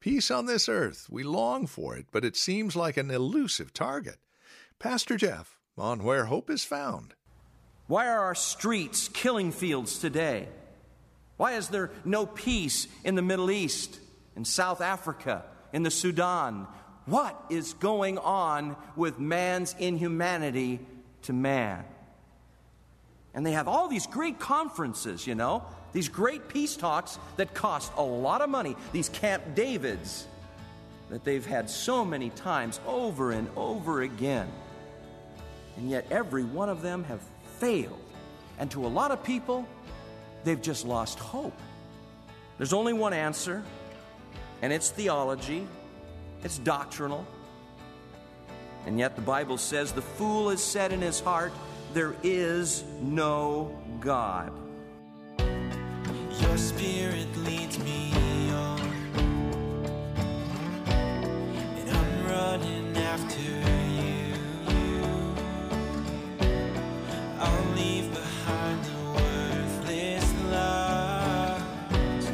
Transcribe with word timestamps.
Peace 0.00 0.30
on 0.30 0.46
this 0.46 0.66
earth, 0.66 1.08
we 1.10 1.22
long 1.22 1.66
for 1.66 1.94
it, 1.94 2.06
but 2.10 2.24
it 2.24 2.34
seems 2.34 2.74
like 2.74 2.96
an 2.96 3.10
elusive 3.10 3.74
target. 3.74 4.16
Pastor 4.78 5.18
Jeff, 5.18 5.58
on 5.76 6.02
Where 6.02 6.24
Hope 6.24 6.48
is 6.48 6.64
Found. 6.64 7.12
Why 7.86 8.08
are 8.08 8.20
our 8.20 8.34
streets 8.34 9.08
killing 9.08 9.52
fields 9.52 9.98
today? 9.98 10.48
Why 11.36 11.52
is 11.52 11.68
there 11.68 11.90
no 12.06 12.24
peace 12.24 12.86
in 13.04 13.14
the 13.14 13.20
Middle 13.20 13.50
East, 13.50 14.00
in 14.36 14.46
South 14.46 14.80
Africa, 14.80 15.44
in 15.70 15.82
the 15.82 15.90
Sudan? 15.90 16.66
What 17.04 17.38
is 17.50 17.74
going 17.74 18.16
on 18.16 18.76
with 18.96 19.18
man's 19.18 19.74
inhumanity 19.78 20.80
to 21.22 21.34
man? 21.34 21.84
And 23.34 23.44
they 23.44 23.52
have 23.52 23.68
all 23.68 23.86
these 23.86 24.06
great 24.06 24.38
conferences, 24.38 25.26
you 25.26 25.34
know, 25.34 25.62
these 25.92 26.08
great 26.08 26.48
peace 26.48 26.76
talks 26.76 27.18
that 27.36 27.54
cost 27.54 27.92
a 27.96 28.02
lot 28.02 28.40
of 28.40 28.48
money, 28.48 28.76
these 28.92 29.08
Camp 29.08 29.54
Davids 29.54 30.26
that 31.10 31.24
they've 31.24 31.44
had 31.44 31.68
so 31.68 32.04
many 32.04 32.30
times 32.30 32.80
over 32.86 33.32
and 33.32 33.48
over 33.56 34.02
again. 34.02 34.48
And 35.76 35.90
yet 35.90 36.06
every 36.10 36.44
one 36.44 36.68
of 36.68 36.82
them 36.82 37.04
have 37.04 37.20
failed. 37.58 37.98
And 38.58 38.70
to 38.72 38.86
a 38.86 38.88
lot 38.88 39.10
of 39.10 39.22
people, 39.24 39.66
they've 40.44 40.60
just 40.60 40.86
lost 40.86 41.18
hope. 41.18 41.58
There's 42.58 42.72
only 42.72 42.92
one 42.92 43.12
answer, 43.12 43.62
and 44.62 44.72
it's 44.72 44.90
theology, 44.90 45.66
it's 46.44 46.58
doctrinal. 46.58 47.26
And 48.86 48.98
yet 48.98 49.16
the 49.16 49.22
Bible 49.22 49.58
says 49.58 49.92
the 49.92 50.02
fool 50.02 50.50
has 50.50 50.62
said 50.62 50.92
in 50.92 51.00
his 51.00 51.20
heart, 51.20 51.52
there 51.92 52.14
is 52.22 52.84
no 53.00 53.76
God. 54.00 54.52
Your 56.40 56.56
spirit 56.56 57.36
leads 57.36 57.78
me 57.78 58.12
on, 58.50 58.80
and 61.76 61.90
I'm 61.90 62.26
running 62.26 62.96
after 62.96 63.40
you. 63.40 64.34
I'll 67.38 67.74
leave 67.74 68.10
behind 68.12 68.84
the 68.84 68.96
worthless 69.14 70.34
lies, 70.50 72.26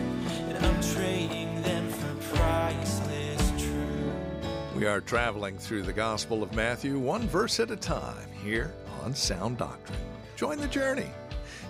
and 0.48 0.56
I'm 0.64 0.80
trading 0.94 1.62
them 1.62 1.88
for 1.90 2.14
priceless 2.36 3.50
truth. 3.58 4.74
We 4.76 4.86
are 4.86 5.00
traveling 5.00 5.58
through 5.58 5.82
the 5.82 5.92
Gospel 5.92 6.42
of 6.42 6.54
Matthew, 6.54 6.98
one 6.98 7.26
verse 7.28 7.58
at 7.60 7.70
a 7.70 7.76
time, 7.76 8.30
here 8.42 8.72
on 9.02 9.14
Sound 9.14 9.58
Doctrine. 9.58 9.98
Join 10.36 10.58
the 10.58 10.68
journey. 10.68 11.10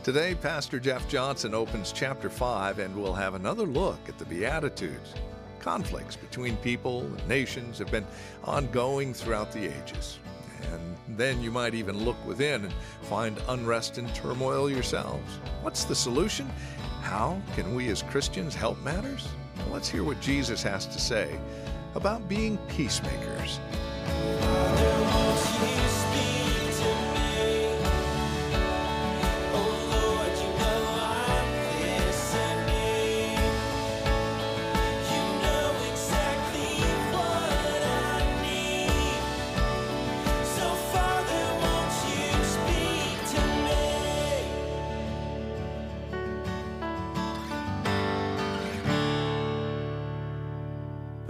Today, 0.06 0.36
Pastor 0.36 0.78
Jeff 0.78 1.08
Johnson 1.08 1.52
opens 1.52 1.90
chapter 1.90 2.30
5, 2.30 2.78
and 2.78 2.94
we'll 2.94 3.12
have 3.12 3.34
another 3.34 3.64
look 3.64 3.98
at 4.08 4.16
the 4.18 4.24
Beatitudes. 4.24 5.14
Conflicts 5.58 6.14
between 6.14 6.56
people 6.58 7.00
and 7.00 7.28
nations 7.28 7.76
have 7.78 7.90
been 7.90 8.06
ongoing 8.44 9.12
throughout 9.12 9.50
the 9.50 9.64
ages. 9.64 10.20
And 10.72 11.18
then 11.18 11.42
you 11.42 11.50
might 11.50 11.74
even 11.74 12.04
look 12.04 12.24
within 12.24 12.66
and 12.66 12.74
find 13.02 13.36
unrest 13.48 13.98
and 13.98 14.14
turmoil 14.14 14.70
yourselves. 14.70 15.40
What's 15.62 15.82
the 15.82 15.96
solution? 15.96 16.48
How 17.02 17.42
can 17.56 17.74
we 17.74 17.88
as 17.88 18.04
Christians 18.04 18.54
help 18.54 18.80
matters? 18.84 19.26
Well, 19.56 19.70
let's 19.72 19.88
hear 19.88 20.04
what 20.04 20.20
Jesus 20.20 20.62
has 20.62 20.86
to 20.86 21.00
say 21.00 21.36
about 21.96 22.28
being 22.28 22.58
peacemakers. 22.68 23.58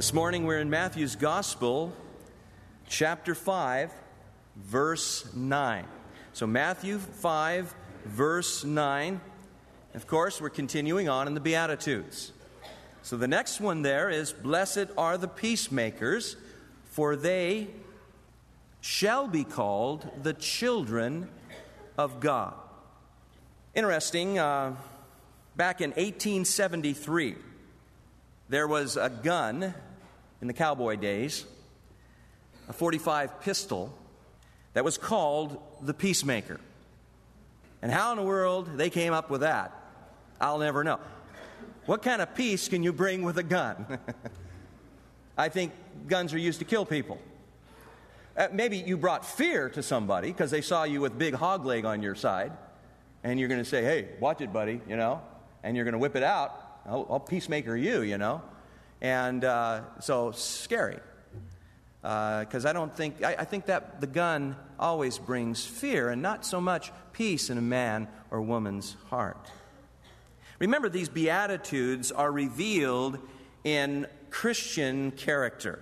This 0.06 0.14
morning 0.14 0.46
we're 0.46 0.60
in 0.60 0.70
Matthew's 0.70 1.16
Gospel, 1.16 1.92
chapter 2.88 3.34
5, 3.34 3.92
verse 4.54 5.34
9. 5.34 5.84
So, 6.32 6.46
Matthew 6.46 6.98
5, 6.98 7.74
verse 8.04 8.62
9. 8.62 9.20
Of 9.94 10.06
course, 10.06 10.40
we're 10.40 10.48
continuing 10.48 11.08
on 11.08 11.26
in 11.26 11.34
the 11.34 11.40
Beatitudes. 11.40 12.30
So, 13.02 13.16
the 13.16 13.26
next 13.26 13.60
one 13.60 13.82
there 13.82 14.08
is 14.08 14.32
Blessed 14.32 14.86
are 14.96 15.18
the 15.18 15.26
peacemakers, 15.26 16.36
for 16.84 17.16
they 17.16 17.66
shall 18.80 19.26
be 19.26 19.42
called 19.42 20.08
the 20.22 20.34
children 20.34 21.28
of 21.98 22.20
God. 22.20 22.54
Interesting, 23.74 24.38
uh, 24.38 24.76
back 25.56 25.80
in 25.80 25.90
1873, 25.90 27.34
there 28.48 28.68
was 28.68 28.96
a 28.96 29.10
gun 29.10 29.74
in 30.46 30.48
the 30.48 30.54
cowboy 30.54 30.94
days, 30.94 31.44
a 32.68 32.72
45 32.72 33.40
pistol, 33.40 33.92
that 34.74 34.84
was 34.84 34.96
called 34.96 35.60
the 35.82 35.92
Peacemaker. 35.92 36.60
And 37.82 37.90
how 37.90 38.12
in 38.12 38.18
the 38.18 38.22
world 38.22 38.78
they 38.78 38.88
came 38.88 39.12
up 39.12 39.28
with 39.28 39.40
that, 39.40 39.74
I'll 40.40 40.58
never 40.58 40.84
know. 40.84 41.00
What 41.86 42.00
kind 42.04 42.22
of 42.22 42.32
peace 42.36 42.68
can 42.68 42.84
you 42.84 42.92
bring 42.92 43.22
with 43.22 43.38
a 43.38 43.42
gun? 43.42 43.98
I 45.36 45.48
think 45.48 45.72
guns 46.06 46.32
are 46.32 46.38
used 46.38 46.60
to 46.60 46.64
kill 46.64 46.86
people. 46.86 47.18
Uh, 48.36 48.46
maybe 48.52 48.76
you 48.76 48.96
brought 48.96 49.26
fear 49.26 49.68
to 49.70 49.82
somebody 49.82 50.28
because 50.28 50.52
they 50.52 50.60
saw 50.60 50.84
you 50.84 51.00
with 51.00 51.18
big 51.18 51.34
hog 51.34 51.64
leg 51.64 51.84
on 51.84 52.04
your 52.04 52.14
side, 52.14 52.52
and 53.24 53.40
you're 53.40 53.48
going 53.48 53.64
to 53.64 53.68
say, 53.68 53.82
hey, 53.82 54.10
watch 54.20 54.40
it, 54.40 54.52
buddy, 54.52 54.80
you 54.88 54.96
know, 54.96 55.22
and 55.64 55.74
you're 55.74 55.84
going 55.84 55.94
to 55.94 55.98
whip 55.98 56.14
it 56.14 56.22
out. 56.22 56.82
I'll, 56.86 57.04
I'll 57.10 57.18
peacemaker 57.18 57.76
you, 57.76 58.02
you 58.02 58.16
know. 58.16 58.42
And 59.00 59.44
uh, 59.44 59.82
so 60.00 60.32
scary. 60.32 60.98
Because 62.00 62.64
I 62.64 62.72
don't 62.72 62.94
think, 62.96 63.24
I, 63.24 63.36
I 63.40 63.44
think 63.44 63.66
that 63.66 64.00
the 64.00 64.06
gun 64.06 64.56
always 64.78 65.18
brings 65.18 65.64
fear 65.66 66.10
and 66.10 66.22
not 66.22 66.46
so 66.46 66.60
much 66.60 66.92
peace 67.12 67.50
in 67.50 67.58
a 67.58 67.62
man 67.62 68.08
or 68.30 68.40
woman's 68.40 68.96
heart. 69.10 69.50
Remember, 70.58 70.88
these 70.88 71.08
Beatitudes 71.08 72.12
are 72.12 72.30
revealed 72.30 73.18
in 73.64 74.06
Christian 74.30 75.10
character. 75.10 75.80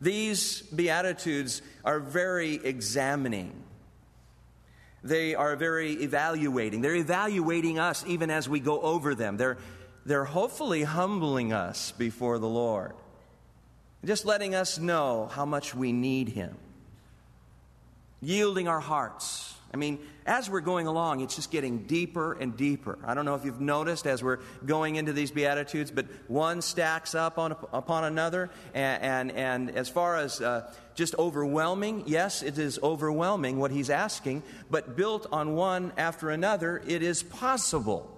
These 0.00 0.62
Beatitudes 0.62 1.62
are 1.84 2.00
very 2.00 2.54
examining. 2.56 3.62
They 5.02 5.34
are 5.34 5.56
very 5.56 5.92
evaluating. 5.92 6.82
They're 6.82 6.94
evaluating 6.94 7.78
us 7.78 8.04
even 8.06 8.30
as 8.30 8.48
we 8.48 8.60
go 8.60 8.80
over 8.80 9.14
them. 9.14 9.36
They're, 9.36 9.58
they're 10.06 10.24
hopefully 10.24 10.82
humbling 10.82 11.52
us 11.52 11.92
before 11.92 12.38
the 12.38 12.48
Lord, 12.48 12.92
just 14.04 14.24
letting 14.24 14.54
us 14.54 14.78
know 14.78 15.30
how 15.32 15.44
much 15.44 15.74
we 15.74 15.92
need 15.92 16.28
Him, 16.28 16.56
yielding 18.20 18.68
our 18.68 18.80
hearts. 18.80 19.54
I 19.72 19.76
mean, 19.76 19.98
as 20.24 20.48
we're 20.48 20.60
going 20.60 20.86
along, 20.86 21.20
it's 21.20 21.34
just 21.34 21.50
getting 21.50 21.78
deeper 21.78 22.34
and 22.34 22.56
deeper. 22.56 22.96
I 23.04 23.14
don't 23.14 23.24
know 23.24 23.34
if 23.34 23.44
you've 23.44 23.60
noticed 23.60 24.06
as 24.06 24.22
we're 24.22 24.38
going 24.64 24.94
into 24.94 25.12
these 25.12 25.32
Beatitudes, 25.32 25.90
but 25.90 26.06
one 26.28 26.62
stacks 26.62 27.16
up 27.16 27.38
on, 27.38 27.56
upon 27.72 28.04
another. 28.04 28.50
And, 28.72 29.02
and, 29.02 29.32
and 29.32 29.70
as 29.76 29.88
far 29.88 30.16
as 30.16 30.40
uh, 30.40 30.72
just 30.94 31.16
overwhelming, 31.18 32.04
yes, 32.06 32.44
it 32.44 32.56
is 32.56 32.78
overwhelming 32.84 33.58
what 33.58 33.72
he's 33.72 33.90
asking, 33.90 34.44
but 34.70 34.96
built 34.96 35.26
on 35.32 35.56
one 35.56 35.92
after 35.96 36.30
another, 36.30 36.80
it 36.86 37.02
is 37.02 37.24
possible. 37.24 38.08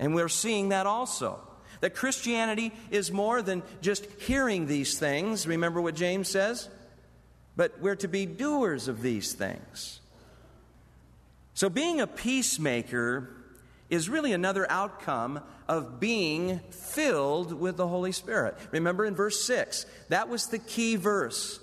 And 0.00 0.14
we're 0.14 0.30
seeing 0.30 0.70
that 0.70 0.86
also. 0.86 1.38
That 1.80 1.94
Christianity 1.94 2.72
is 2.90 3.12
more 3.12 3.40
than 3.40 3.62
just 3.80 4.04
hearing 4.18 4.66
these 4.66 4.98
things. 4.98 5.46
Remember 5.46 5.80
what 5.80 5.94
James 5.94 6.28
says? 6.28 6.68
But 7.56 7.80
we're 7.80 7.96
to 7.96 8.08
be 8.08 8.26
doers 8.26 8.88
of 8.88 9.02
these 9.02 9.32
things. 9.32 10.00
So, 11.54 11.68
being 11.68 12.00
a 12.00 12.06
peacemaker 12.06 13.28
is 13.88 14.08
really 14.08 14.32
another 14.32 14.70
outcome 14.70 15.40
of 15.68 16.00
being 16.00 16.60
filled 16.70 17.52
with 17.52 17.76
the 17.76 17.88
Holy 17.88 18.12
Spirit. 18.12 18.56
Remember 18.70 19.04
in 19.04 19.14
verse 19.14 19.42
6, 19.44 19.84
that 20.08 20.28
was 20.28 20.46
the 20.46 20.58
key 20.58 20.96
verse. 20.96 21.60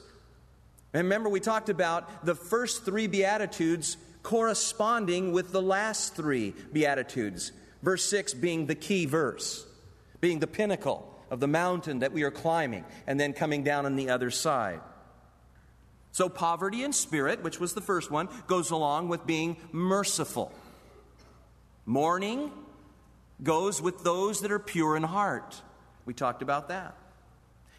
Remember, 0.93 1.29
we 1.29 1.39
talked 1.39 1.69
about 1.69 2.25
the 2.25 2.35
first 2.35 2.85
three 2.85 3.07
Beatitudes 3.07 3.97
corresponding 4.23 5.31
with 5.31 5.51
the 5.51 5.61
last 5.61 6.15
three 6.15 6.53
Beatitudes. 6.73 7.51
Verse 7.81 8.03
6 8.05 8.33
being 8.33 8.65
the 8.65 8.75
key 8.75 9.05
verse, 9.05 9.65
being 10.21 10.39
the 10.39 10.47
pinnacle 10.47 11.13
of 11.29 11.39
the 11.39 11.47
mountain 11.47 11.99
that 11.99 12.13
we 12.13 12.23
are 12.23 12.31
climbing, 12.31 12.85
and 13.05 13.19
then 13.19 13.33
coming 13.33 13.63
down 13.63 13.85
on 13.85 13.95
the 13.95 14.09
other 14.09 14.31
side. 14.31 14.79
So, 16.11 16.29
poverty 16.29 16.83
in 16.83 16.93
spirit, 16.93 17.43
which 17.43 17.59
was 17.59 17.73
the 17.73 17.81
first 17.81 18.09
one, 18.09 18.29
goes 18.47 18.71
along 18.71 19.09
with 19.09 19.27
being 19.27 19.57
merciful. 19.71 20.51
Mourning 21.85 22.51
goes 23.43 23.81
with 23.81 24.03
those 24.03 24.41
that 24.41 24.51
are 24.51 24.59
pure 24.59 24.95
in 24.95 25.03
heart. 25.03 25.61
We 26.05 26.13
talked 26.13 26.41
about 26.41 26.69
that. 26.69 26.95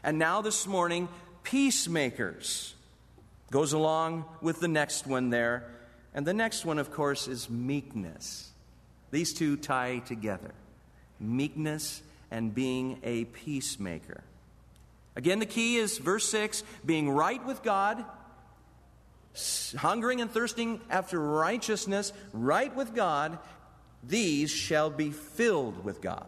And 0.04 0.18
now 0.18 0.40
this 0.40 0.66
morning, 0.66 1.08
peacemakers. 1.42 2.74
Goes 3.50 3.72
along 3.72 4.24
with 4.40 4.60
the 4.60 4.68
next 4.68 5.06
one 5.06 5.30
there. 5.30 5.70
And 6.14 6.26
the 6.26 6.34
next 6.34 6.64
one, 6.64 6.78
of 6.78 6.92
course, 6.92 7.28
is 7.28 7.50
meekness. 7.50 8.50
These 9.10 9.32
two 9.34 9.56
tie 9.56 9.98
together 10.00 10.52
meekness 11.20 12.02
and 12.30 12.54
being 12.54 13.00
a 13.02 13.24
peacemaker. 13.24 14.22
Again, 15.16 15.40
the 15.40 15.46
key 15.46 15.76
is 15.76 15.98
verse 15.98 16.28
6 16.28 16.62
being 16.86 17.10
right 17.10 17.44
with 17.44 17.62
God, 17.62 18.04
hungering 19.76 20.20
and 20.20 20.30
thirsting 20.30 20.80
after 20.90 21.18
righteousness, 21.18 22.12
right 22.32 22.74
with 22.74 22.94
God, 22.94 23.38
these 24.04 24.50
shall 24.50 24.90
be 24.90 25.10
filled 25.10 25.84
with 25.84 26.00
God. 26.00 26.26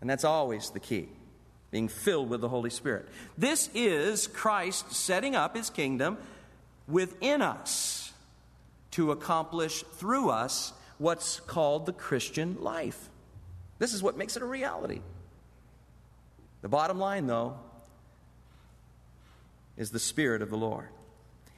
And 0.00 0.10
that's 0.10 0.24
always 0.24 0.70
the 0.70 0.80
key 0.80 1.08
being 1.70 1.88
filled 1.88 2.28
with 2.28 2.40
the 2.40 2.48
Holy 2.48 2.70
Spirit. 2.70 3.08
This 3.36 3.70
is 3.74 4.26
Christ 4.26 4.92
setting 4.92 5.34
up 5.34 5.56
his 5.56 5.70
kingdom 5.70 6.18
within 6.86 7.42
us 7.42 8.12
to 8.92 9.10
accomplish 9.10 9.82
through 9.94 10.30
us 10.30 10.72
what's 10.98 11.40
called 11.40 11.86
the 11.86 11.92
Christian 11.92 12.62
life. 12.62 13.08
This 13.78 13.92
is 13.92 14.02
what 14.02 14.16
makes 14.16 14.36
it 14.36 14.42
a 14.42 14.46
reality. 14.46 15.00
The 16.62 16.68
bottom 16.68 16.98
line, 16.98 17.26
though, 17.26 17.58
is 19.76 19.90
the 19.90 19.98
Spirit 19.98 20.42
of 20.42 20.50
the 20.50 20.56
Lord. 20.56 20.88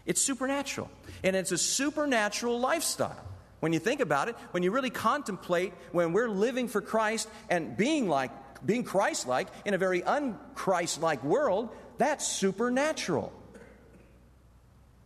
It's 0.06 0.20
supernatural, 0.20 0.90
and 1.22 1.36
it's 1.36 1.52
a 1.52 1.58
supernatural 1.58 2.58
lifestyle. 2.58 3.24
When 3.60 3.72
you 3.72 3.78
think 3.78 4.00
about 4.00 4.28
it, 4.28 4.36
when 4.52 4.62
you 4.62 4.70
really 4.70 4.90
contemplate 4.90 5.72
when 5.92 6.12
we're 6.12 6.28
living 6.28 6.68
for 6.68 6.80
Christ 6.80 7.28
and 7.48 7.76
being 7.76 8.08
like 8.08 8.30
being 8.64 8.82
Christ-like 8.82 9.48
in 9.64 9.74
a 9.74 9.78
very 9.78 10.02
unchrist-like 10.02 11.22
world, 11.22 11.68
that's 11.96 12.26
supernatural. 12.26 13.32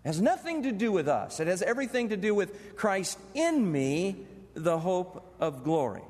It 0.04 0.08
has 0.08 0.20
nothing 0.20 0.64
to 0.64 0.72
do 0.72 0.90
with 0.90 1.08
us. 1.08 1.38
It 1.40 1.46
has 1.46 1.62
everything 1.62 2.08
to 2.08 2.16
do 2.16 2.34
with 2.34 2.76
Christ 2.76 3.18
in 3.34 3.70
me, 3.70 4.16
the 4.54 4.78
hope 4.78 5.34
of 5.38 5.64
glory. 5.64 6.02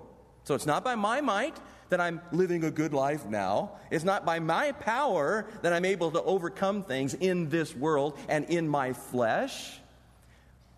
So 0.44 0.54
it's 0.54 0.66
not 0.66 0.82
by 0.82 0.94
my 0.94 1.20
might 1.20 1.56
that 1.90 2.00
I'm 2.00 2.22
living 2.32 2.64
a 2.64 2.70
good 2.70 2.94
life 2.94 3.26
now. 3.26 3.72
It's 3.90 4.02
not 4.02 4.24
by 4.24 4.38
my 4.38 4.72
power 4.72 5.46
that 5.60 5.74
I'm 5.74 5.84
able 5.84 6.10
to 6.12 6.22
overcome 6.22 6.84
things 6.84 7.12
in 7.12 7.50
this 7.50 7.76
world 7.76 8.18
and 8.28 8.46
in 8.46 8.66
my 8.66 8.94
flesh, 8.94 9.78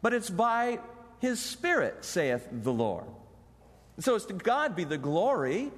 but 0.02 0.12
it's 0.12 0.28
by 0.28 0.80
his 1.20 1.38
Spirit, 1.38 2.04
saith 2.04 2.48
the 2.50 2.72
Lord. 2.72 3.06
So 4.00 4.16
it's 4.16 4.24
to 4.24 4.34
God 4.34 4.74
be 4.74 4.82
the 4.82 4.98
glory, 4.98 5.70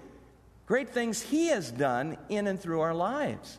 great 0.64 0.90
things 0.90 1.20
he 1.20 1.48
has 1.48 1.70
done 1.70 2.16
in 2.30 2.46
and 2.46 2.58
through 2.58 2.80
our 2.80 2.94
lives. 2.94 3.58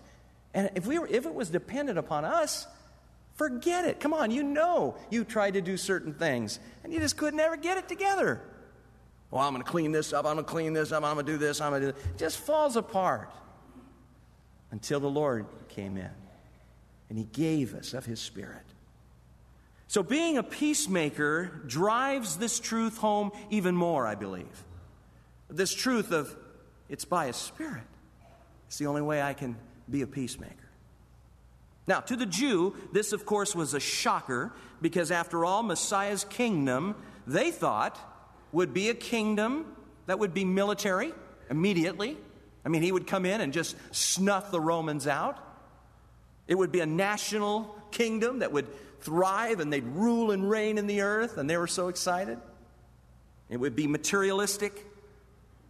And 0.55 0.71
if, 0.73 0.87
we 0.87 0.97
were, 0.97 1.07
if 1.07 1.27
it 1.27 1.33
was 1.33 1.49
dependent 1.49 1.99
upon 1.99 2.25
us, 2.25 2.65
forget 3.37 3.85
it. 3.85 3.99
Come 3.99 4.13
on, 4.13 4.31
you 4.31 4.43
know 4.43 4.97
you 5.09 5.23
tried 5.23 5.53
to 5.53 5.61
do 5.61 5.77
certain 5.77 6.13
things 6.13 6.59
and 6.83 6.93
you 6.93 6.99
just 6.99 7.17
could 7.17 7.33
never 7.33 7.55
get 7.55 7.77
it 7.77 7.87
together. 7.87 8.41
Well, 9.31 9.41
I'm 9.41 9.53
going 9.53 9.63
to 9.63 9.69
clean 9.69 9.91
this 9.91 10.13
up, 10.13 10.25
I'm 10.25 10.35
going 10.35 10.45
to 10.45 10.51
clean 10.51 10.73
this 10.73 10.91
up, 10.91 11.03
I'm 11.03 11.15
going 11.15 11.25
to 11.25 11.31
do 11.31 11.37
this, 11.37 11.61
I'm 11.61 11.71
going 11.71 11.81
to 11.81 11.87
do 11.87 11.93
this. 11.93 12.05
It 12.05 12.17
just 12.17 12.37
falls 12.37 12.75
apart 12.75 13.31
until 14.71 14.99
the 14.99 15.09
Lord 15.09 15.45
came 15.69 15.97
in 15.97 16.09
and 17.09 17.17
he 17.17 17.25
gave 17.25 17.73
us 17.73 17.93
of 17.93 18.05
his 18.05 18.19
Spirit. 18.19 18.63
So, 19.89 20.03
being 20.03 20.37
a 20.37 20.43
peacemaker 20.43 21.61
drives 21.65 22.37
this 22.37 22.59
truth 22.59 22.97
home 22.97 23.31
even 23.49 23.73
more, 23.73 24.05
I 24.05 24.15
believe. 24.15 24.65
This 25.49 25.73
truth 25.73 26.11
of 26.11 26.35
it's 26.89 27.05
by 27.05 27.25
a 27.25 27.33
spirit. 27.33 27.83
It's 28.67 28.77
the 28.77 28.87
only 28.87 29.01
way 29.01 29.21
I 29.21 29.33
can 29.33 29.55
be 29.89 30.01
a 30.01 30.07
peacemaker. 30.07 30.66
Now, 31.87 32.01
to 32.01 32.15
the 32.17 32.25
Jew, 32.25 32.75
this, 32.91 33.13
of 33.13 33.25
course, 33.25 33.55
was 33.55 33.73
a 33.73 33.79
shocker 33.79 34.51
because, 34.81 35.09
after 35.09 35.45
all, 35.45 35.63
Messiah's 35.63 36.25
kingdom, 36.25 36.95
they 37.25 37.49
thought, 37.49 37.97
would 38.51 38.73
be 38.73 38.89
a 38.89 38.93
kingdom 38.93 39.65
that 40.05 40.19
would 40.19 40.33
be 40.33 40.43
military 40.45 41.13
immediately. 41.49 42.17
I 42.65 42.69
mean, 42.69 42.81
he 42.81 42.91
would 42.91 43.07
come 43.07 43.25
in 43.25 43.39
and 43.39 43.53
just 43.53 43.75
snuff 43.91 44.51
the 44.51 44.59
Romans 44.59 45.07
out. 45.07 45.39
It 46.47 46.55
would 46.55 46.71
be 46.71 46.81
a 46.81 46.85
national 46.85 47.75
kingdom 47.91 48.39
that 48.39 48.51
would 48.51 48.67
thrive 49.01 49.59
and 49.61 49.71
they'd 49.71 49.87
rule 49.87 50.31
and 50.31 50.49
reign 50.49 50.77
in 50.77 50.87
the 50.87 51.01
earth, 51.01 51.37
and 51.37 51.49
they 51.49 51.57
were 51.57 51.67
so 51.67 51.87
excited. 51.87 52.37
It 53.49 53.57
would 53.57 53.75
be 53.75 53.87
materialistic, 53.87 54.85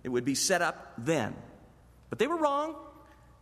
it 0.03 0.09
would 0.09 0.25
be 0.25 0.33
set 0.33 0.63
up 0.63 0.93
then. 0.97 1.35
But 2.09 2.17
they 2.17 2.25
were 2.25 2.37
wrong, 2.37 2.75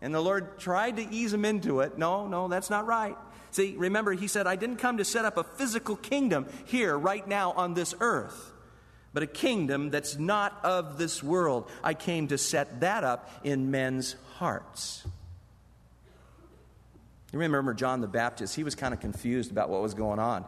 and 0.06 0.14
the 0.14 0.22
Lord 0.22 0.60
tried 0.60 0.98
to 0.98 1.10
ease 1.10 1.34
him 1.34 1.46
into 1.46 1.80
it. 1.80 1.98
No, 1.98 2.28
no, 2.28 2.48
that's 2.48 2.70
not 2.70 2.86
right. 2.86 3.18
See, 3.50 3.74
remember, 3.76 4.14
He 4.14 4.28
said, 4.28 4.46
I 4.46 4.56
didn't 4.56 4.78
come 4.78 4.98
to 4.98 5.04
set 5.04 5.26
up 5.26 5.36
a 5.36 5.44
physical 5.44 5.96
kingdom 5.96 6.46
here, 6.66 6.96
right 6.96 7.28
now, 7.28 7.54
on 7.54 7.74
this 7.74 7.96
earth, 8.00 8.52
but 9.14 9.24
a 9.24 9.28
kingdom 9.28 9.90
that's 9.90 10.16
not 10.20 10.64
of 10.64 11.00
this 11.00 11.24
world. 11.24 11.68
I 11.84 11.96
came 11.96 12.28
to 12.28 12.38
set 12.38 12.82
that 12.82 13.04
up 13.04 13.32
in 13.44 13.72
men's 13.72 14.16
hearts. 14.36 15.04
You 17.34 17.40
remember 17.40 17.74
John 17.74 18.02
the 18.02 18.08
Baptist, 18.08 18.56
he 18.56 18.64
was 18.64 18.76
kind 18.76 18.94
of 18.94 19.00
confused 19.00 19.50
about 19.50 19.70
what 19.70 19.82
was 19.82 19.96
going 19.96 20.20
on. 20.20 20.46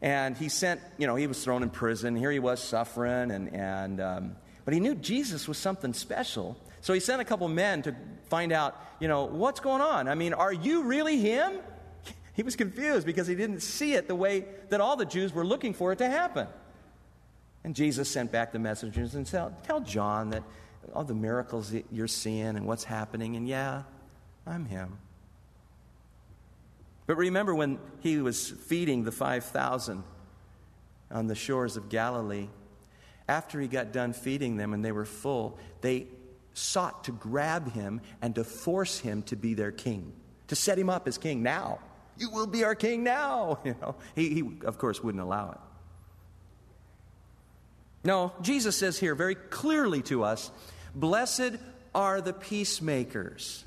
And 0.00 0.34
he 0.34 0.48
sent, 0.48 0.80
you 0.96 1.06
know, 1.06 1.14
he 1.14 1.26
was 1.26 1.44
thrown 1.44 1.62
in 1.62 1.68
prison. 1.68 2.16
Here 2.16 2.32
he 2.32 2.38
was 2.38 2.62
suffering, 2.62 3.30
and, 3.30 3.54
and 3.54 4.00
um, 4.00 4.36
but 4.64 4.72
he 4.72 4.80
knew 4.80 4.94
Jesus 4.94 5.46
was 5.46 5.58
something 5.58 5.92
special. 5.92 6.56
So 6.80 6.92
he 6.92 7.00
sent 7.00 7.20
a 7.20 7.24
couple 7.24 7.46
men 7.48 7.82
to 7.82 7.94
find 8.32 8.50
out, 8.50 8.82
you 8.98 9.08
know, 9.08 9.24
what's 9.26 9.60
going 9.60 9.82
on? 9.82 10.08
I 10.08 10.14
mean, 10.14 10.32
are 10.32 10.54
you 10.54 10.84
really 10.84 11.18
him? 11.18 11.52
He 12.34 12.42
was 12.42 12.56
confused 12.56 13.04
because 13.04 13.26
he 13.26 13.34
didn't 13.34 13.60
see 13.60 13.92
it 13.92 14.08
the 14.08 14.14
way 14.14 14.46
that 14.70 14.80
all 14.80 14.96
the 14.96 15.04
Jews 15.04 15.34
were 15.34 15.44
looking 15.44 15.74
for 15.74 15.92
it 15.92 15.98
to 15.98 16.08
happen. 16.08 16.46
And 17.62 17.76
Jesus 17.76 18.08
sent 18.08 18.32
back 18.32 18.52
the 18.52 18.58
messengers 18.58 19.14
and 19.14 19.28
said, 19.28 19.62
Tell 19.64 19.80
John 19.80 20.30
that 20.30 20.42
all 20.94 21.04
the 21.04 21.14
miracles 21.14 21.72
that 21.72 21.84
you're 21.92 22.08
seeing 22.08 22.56
and 22.56 22.66
what's 22.66 22.84
happening, 22.84 23.36
and 23.36 23.46
yeah, 23.46 23.82
I'm 24.46 24.64
him. 24.64 24.96
But 27.06 27.16
remember 27.16 27.54
when 27.54 27.78
he 28.00 28.16
was 28.16 28.48
feeding 28.48 29.04
the 29.04 29.12
5,000 29.12 30.02
on 31.10 31.26
the 31.26 31.34
shores 31.34 31.76
of 31.76 31.90
Galilee, 31.90 32.48
after 33.28 33.60
he 33.60 33.68
got 33.68 33.92
done 33.92 34.14
feeding 34.14 34.56
them 34.56 34.72
and 34.72 34.82
they 34.82 34.92
were 34.92 35.04
full, 35.04 35.58
they 35.82 36.06
sought 36.54 37.04
to 37.04 37.12
grab 37.12 37.72
him 37.72 38.00
and 38.20 38.34
to 38.34 38.44
force 38.44 38.98
him 38.98 39.22
to 39.24 39.36
be 39.36 39.54
their 39.54 39.72
king, 39.72 40.12
to 40.48 40.56
set 40.56 40.78
him 40.78 40.90
up 40.90 41.08
as 41.08 41.18
king 41.18 41.42
now. 41.42 41.78
You 42.18 42.30
will 42.30 42.46
be 42.46 42.64
our 42.64 42.74
king 42.74 43.04
now. 43.04 43.58
You 43.64 43.76
know, 43.80 43.94
he, 44.14 44.34
he 44.34 44.52
of 44.64 44.78
course 44.78 45.02
wouldn't 45.02 45.22
allow 45.22 45.52
it. 45.52 45.58
No, 48.04 48.32
Jesus 48.42 48.76
says 48.76 48.98
here 48.98 49.14
very 49.14 49.34
clearly 49.34 50.02
to 50.02 50.24
us, 50.24 50.50
blessed 50.94 51.56
are 51.94 52.20
the 52.20 52.32
peacemakers. 52.32 53.64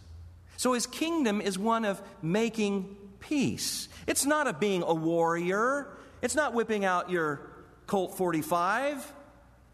So 0.58 0.74
his 0.74 0.88
kingdom 0.88 1.42
is 1.42 1.58
one 1.58 1.86
of 1.86 2.02
making 2.22 2.96
peace. 3.20 3.88
It's 4.08 4.26
not 4.26 4.48
of 4.48 4.60
being 4.60 4.84
a 4.84 4.94
warrior. 4.94 5.88
It's 6.22 6.36
not 6.36 6.54
whipping 6.54 6.86
out 6.86 7.10
your 7.10 7.42
Colt 7.88 8.18
45. 8.18 9.14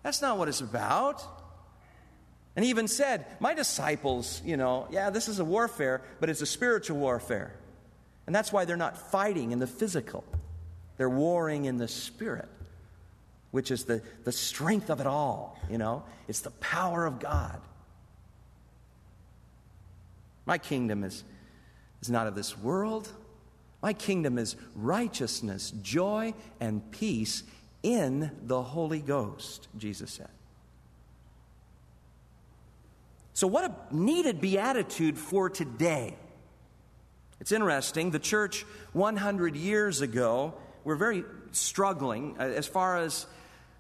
That's 0.04 0.22
not 0.22 0.38
what 0.38 0.48
it's 0.48 0.62
about. 0.62 1.41
And 2.56 2.66
he 2.66 2.70
even 2.70 2.88
said, 2.88 3.26
My 3.40 3.54
disciples, 3.54 4.42
you 4.44 4.58
know, 4.58 4.88
yeah, 4.92 5.10
this 5.10 5.28
is 5.28 5.40
a 5.40 5.46
warfare, 5.46 6.02
but 6.20 6.30
it's 6.30 6.42
a 6.42 6.46
spiritual 6.46 6.98
warfare. 6.98 7.54
And 8.28 8.36
that's 8.36 8.52
why 8.52 8.66
they're 8.66 8.78
not 8.78 8.98
fighting 8.98 9.52
in 9.52 9.60
the 9.60 9.68
physical, 9.68 10.24
they're 10.98 11.10
warring 11.10 11.66
in 11.66 11.78
the 11.78 11.88
spirit, 11.88 12.50
which 13.52 13.72
is 13.72 13.86
the, 13.86 14.02
the 14.24 14.32
strength 14.32 14.90
of 14.90 15.00
it 15.00 15.08
all, 15.08 15.60
you 15.70 15.78
know? 15.78 16.04
It's 16.28 16.42
the 16.42 16.52
power 16.52 17.06
of 17.06 17.20
God. 17.20 17.60
My 20.46 20.58
kingdom 20.58 21.04
is, 21.04 21.24
is 22.02 22.10
not 22.10 22.28
of 22.28 22.36
this 22.36 22.58
world. 22.58 23.10
My 23.82 23.94
kingdom 23.94 24.38
is 24.38 24.56
righteousness, 24.76 25.72
joy, 25.82 26.34
and 26.60 26.92
peace 26.92 27.44
in 27.82 28.32
the 28.44 28.62
Holy 28.62 29.00
Ghost, 29.00 29.68
Jesus 29.78 30.12
said. 30.12 30.30
So, 33.34 33.48
what 33.48 33.66
a 33.66 33.96
needed 33.96 34.42
beatitude 34.42 35.18
for 35.18 35.50
today. 35.50 36.16
It's 37.40 37.52
interesting, 37.52 38.12
the 38.12 38.20
church 38.20 38.64
100 38.94 39.56
years 39.56 40.02
ago 40.02 40.54
were 40.84 40.96
very 40.96 41.24
struggling 41.52 42.36
uh, 42.40 42.44
as 42.44 42.68
far 42.68 42.98
as 42.98 43.26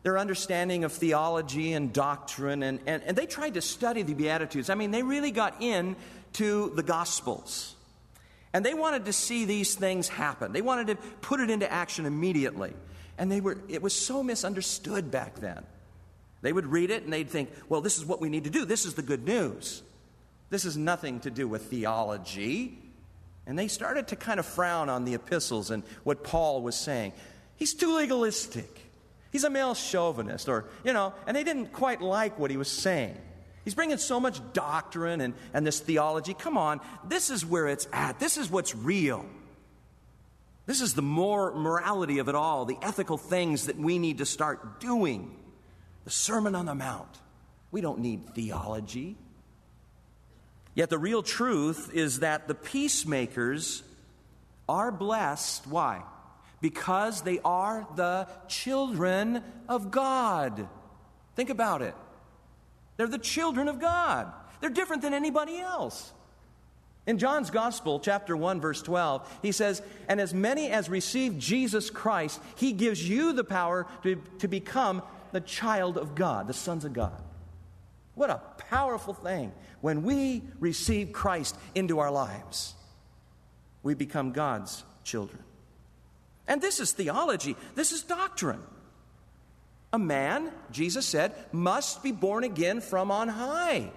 their 0.03 0.17
understanding 0.17 0.83
of 0.83 0.91
theology 0.91 1.73
and 1.73 1.93
doctrine, 1.93 2.63
and, 2.63 2.79
and, 2.87 3.03
and 3.03 3.15
they 3.15 3.27
tried 3.27 3.53
to 3.53 3.61
study 3.61 4.01
the 4.01 4.15
Beatitudes. 4.15 4.69
I 4.69 4.75
mean, 4.75 4.89
they 4.89 5.03
really 5.03 5.29
got 5.29 5.61
into 5.61 6.73
the 6.75 6.81
Gospels. 6.81 7.75
And 8.53 8.65
they 8.65 8.73
wanted 8.73 9.05
to 9.05 9.13
see 9.13 9.45
these 9.45 9.75
things 9.75 10.09
happen. 10.09 10.51
They 10.51 10.61
wanted 10.61 10.87
to 10.87 10.95
put 11.21 11.39
it 11.39 11.49
into 11.49 11.71
action 11.71 12.05
immediately. 12.05 12.73
And 13.17 13.31
they 13.31 13.39
were, 13.39 13.57
it 13.69 13.81
was 13.81 13.93
so 13.93 14.23
misunderstood 14.23 15.11
back 15.11 15.35
then. 15.35 15.63
They 16.41 16.53
would 16.53 16.65
read 16.65 16.91
it 16.91 17.03
and 17.03 17.13
they'd 17.13 17.29
think, 17.29 17.51
well, 17.69 17.81
this 17.81 17.97
is 17.97 18.05
what 18.05 18.19
we 18.19 18.29
need 18.29 18.45
to 18.45 18.49
do. 18.49 18.65
This 18.65 18.85
is 18.85 18.95
the 18.95 19.01
good 19.01 19.25
news. 19.25 19.83
This 20.49 20.63
has 20.63 20.75
nothing 20.75 21.19
to 21.21 21.31
do 21.31 21.47
with 21.47 21.65
theology. 21.65 22.77
And 23.45 23.57
they 23.57 23.67
started 23.67 24.09
to 24.09 24.15
kind 24.15 24.39
of 24.39 24.45
frown 24.45 24.89
on 24.89 25.05
the 25.05 25.13
epistles 25.13 25.71
and 25.71 25.83
what 26.03 26.23
Paul 26.23 26.61
was 26.61 26.75
saying. 26.75 27.13
He's 27.55 27.73
too 27.73 27.95
legalistic. 27.95 28.81
He's 29.31 29.43
a 29.43 29.49
male 29.49 29.75
chauvinist, 29.75 30.49
or, 30.49 30.65
you 30.83 30.91
know, 30.91 31.13
and 31.25 31.37
they 31.37 31.43
didn't 31.43 31.67
quite 31.67 32.01
like 32.01 32.37
what 32.37 32.51
he 32.51 32.57
was 32.57 32.69
saying. 32.69 33.17
He's 33.63 33.75
bringing 33.75 33.97
so 33.97 34.19
much 34.19 34.41
doctrine 34.53 35.21
and, 35.21 35.33
and 35.53 35.65
this 35.65 35.79
theology. 35.79 36.33
Come 36.33 36.57
on, 36.57 36.81
this 37.07 37.29
is 37.29 37.45
where 37.45 37.67
it's 37.67 37.87
at. 37.93 38.19
This 38.19 38.37
is 38.37 38.49
what's 38.49 38.75
real. 38.75 39.25
This 40.65 40.81
is 40.81 40.93
the 40.93 41.01
more 41.01 41.53
morality 41.53 42.19
of 42.19 42.27
it 42.27 42.35
all, 42.35 42.65
the 42.65 42.77
ethical 42.81 43.17
things 43.17 43.67
that 43.67 43.77
we 43.77 43.99
need 43.99 44.17
to 44.17 44.25
start 44.25 44.79
doing. 44.79 45.35
The 46.03 46.11
Sermon 46.11 46.55
on 46.55 46.65
the 46.65 46.75
Mount. 46.75 47.09
We 47.71 47.81
don't 47.81 47.99
need 47.99 48.33
theology. 48.35 49.15
Yet 50.73 50.89
the 50.89 50.97
real 50.97 51.23
truth 51.23 51.91
is 51.93 52.19
that 52.19 52.47
the 52.47 52.55
peacemakers 52.55 53.83
are 54.69 54.91
blessed. 54.91 55.67
Why? 55.67 56.03
Because 56.61 57.21
they 57.21 57.39
are 57.43 57.87
the 57.95 58.27
children 58.47 59.43
of 59.67 59.91
God. 59.91 60.67
Think 61.35 61.49
about 61.49 61.81
it. 61.81 61.95
They're 62.97 63.07
the 63.07 63.17
children 63.17 63.67
of 63.67 63.79
God. 63.79 64.31
They're 64.59 64.69
different 64.69 65.01
than 65.01 65.13
anybody 65.13 65.59
else. 65.59 66.13
In 67.07 67.17
John's 67.17 67.49
Gospel, 67.49 67.99
chapter 67.99 68.37
1, 68.37 68.61
verse 68.61 68.81
12, 68.81 69.39
he 69.41 69.51
says, 69.51 69.81
And 70.07 70.21
as 70.21 70.33
many 70.33 70.69
as 70.69 70.87
receive 70.87 71.39
Jesus 71.39 71.89
Christ, 71.89 72.39
he 72.55 72.73
gives 72.73 73.07
you 73.07 73.33
the 73.33 73.43
power 73.43 73.87
to, 74.03 74.21
to 74.39 74.47
become 74.47 75.01
the 75.31 75.41
child 75.41 75.97
of 75.97 76.15
God, 76.15 76.47
the 76.47 76.53
sons 76.53 76.85
of 76.85 76.93
God. 76.93 77.21
What 78.15 78.29
a 78.29 78.41
powerful 78.69 79.13
thing. 79.13 79.51
When 79.79 80.03
we 80.03 80.43
receive 80.59 81.11
Christ 81.11 81.55
into 81.73 81.99
our 81.99 82.11
lives, 82.11 82.75
we 83.83 83.93
become 83.93 84.31
God's 84.31 84.83
children. 85.03 85.41
And 86.47 86.61
this 86.61 86.79
is 86.79 86.91
theology, 86.91 87.55
this 87.75 87.91
is 87.91 88.03
doctrine. 88.03 88.61
A 89.93 89.99
man, 89.99 90.51
Jesus 90.71 91.05
said, 91.05 91.33
must 91.51 92.01
be 92.01 92.11
born 92.11 92.43
again 92.43 92.79
from 92.79 93.11
on 93.11 93.27
high. 93.27 93.91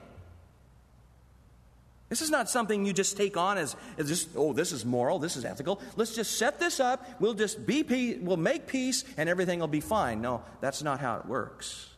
This 2.15 2.23
is 2.23 2.31
not 2.31 2.49
something 2.49 2.87
you 2.87 2.93
just 2.93 3.17
take 3.17 3.37
on 3.37 3.59
as, 3.59 3.75
as 3.99 4.07
just, 4.07 4.29
oh, 4.37 4.53
this 4.53 4.71
is 4.71 4.85
moral, 4.85 5.19
this 5.19 5.35
is 5.35 5.45
ethical. 5.45 5.81
Let's 5.97 6.15
just 6.15 6.39
set 6.39 6.61
this 6.61 6.79
up. 6.79 7.05
We'll 7.21 7.35
just 7.35 7.67
be 7.67 7.83
peace, 7.83 8.19
we'll 8.21 8.37
make 8.37 8.69
peace, 8.69 9.03
and 9.17 9.29
everything 9.29 9.59
will 9.59 9.67
be 9.67 9.81
fine. 9.81 10.21
No, 10.21 10.45
that's 10.61 10.81
not 10.81 11.01
how 11.01 11.17
it 11.17 11.27
works. 11.27 11.89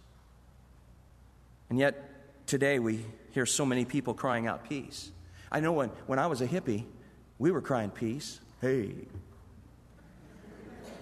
And 1.68 1.78
yet, 1.78 2.46
today 2.46 2.78
we 2.78 3.04
hear 3.32 3.44
so 3.44 3.66
many 3.66 3.84
people 3.84 4.14
crying 4.14 4.46
out 4.46 4.66
peace. 4.66 5.10
I 5.52 5.60
know 5.60 5.74
when, 5.74 5.90
when 6.06 6.18
I 6.18 6.28
was 6.28 6.40
a 6.40 6.48
hippie, 6.48 6.84
we 7.38 7.50
were 7.50 7.60
crying 7.60 7.90
peace. 7.90 8.40
Hey, 8.62 8.94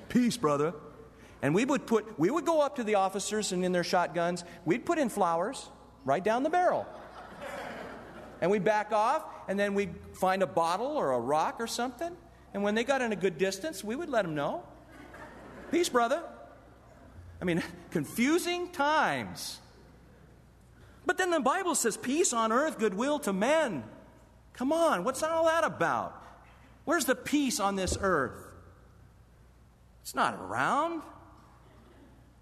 peace, 0.08 0.36
brother. 0.36 0.74
And 1.40 1.54
we 1.54 1.64
would 1.64 1.86
put, 1.86 2.18
we 2.18 2.32
would 2.32 2.46
go 2.46 2.62
up 2.62 2.74
to 2.76 2.82
the 2.82 2.96
officers 2.96 3.52
and 3.52 3.64
in 3.64 3.70
their 3.70 3.84
shotguns, 3.84 4.42
we'd 4.64 4.84
put 4.84 4.98
in 4.98 5.08
flowers 5.08 5.68
right 6.04 6.24
down 6.24 6.42
the 6.42 6.50
barrel. 6.50 6.84
And 8.40 8.50
we'd 8.50 8.64
back 8.64 8.92
off, 8.92 9.24
and 9.48 9.58
then 9.58 9.74
we'd 9.74 9.94
find 10.12 10.42
a 10.42 10.46
bottle 10.46 10.86
or 10.86 11.12
a 11.12 11.20
rock 11.20 11.56
or 11.58 11.66
something. 11.66 12.14
And 12.52 12.62
when 12.62 12.74
they 12.74 12.84
got 12.84 13.02
in 13.02 13.12
a 13.12 13.16
good 13.16 13.38
distance, 13.38 13.82
we 13.82 13.96
would 13.96 14.08
let 14.08 14.22
them 14.22 14.34
know. 14.34 14.64
Peace, 15.70 15.88
brother. 15.88 16.22
I 17.40 17.44
mean, 17.44 17.62
confusing 17.90 18.70
times. 18.70 19.60
But 21.06 21.18
then 21.18 21.30
the 21.30 21.40
Bible 21.40 21.74
says, 21.74 21.96
peace 21.96 22.32
on 22.32 22.52
earth, 22.52 22.78
goodwill 22.78 23.18
to 23.20 23.32
men. 23.32 23.84
Come 24.54 24.72
on, 24.72 25.04
what's 25.04 25.22
all 25.22 25.46
that 25.46 25.64
about? 25.64 26.20
Where's 26.84 27.04
the 27.04 27.14
peace 27.14 27.60
on 27.60 27.76
this 27.76 27.96
earth? 28.00 28.40
It's 30.02 30.14
not 30.14 30.34
around. 30.34 31.02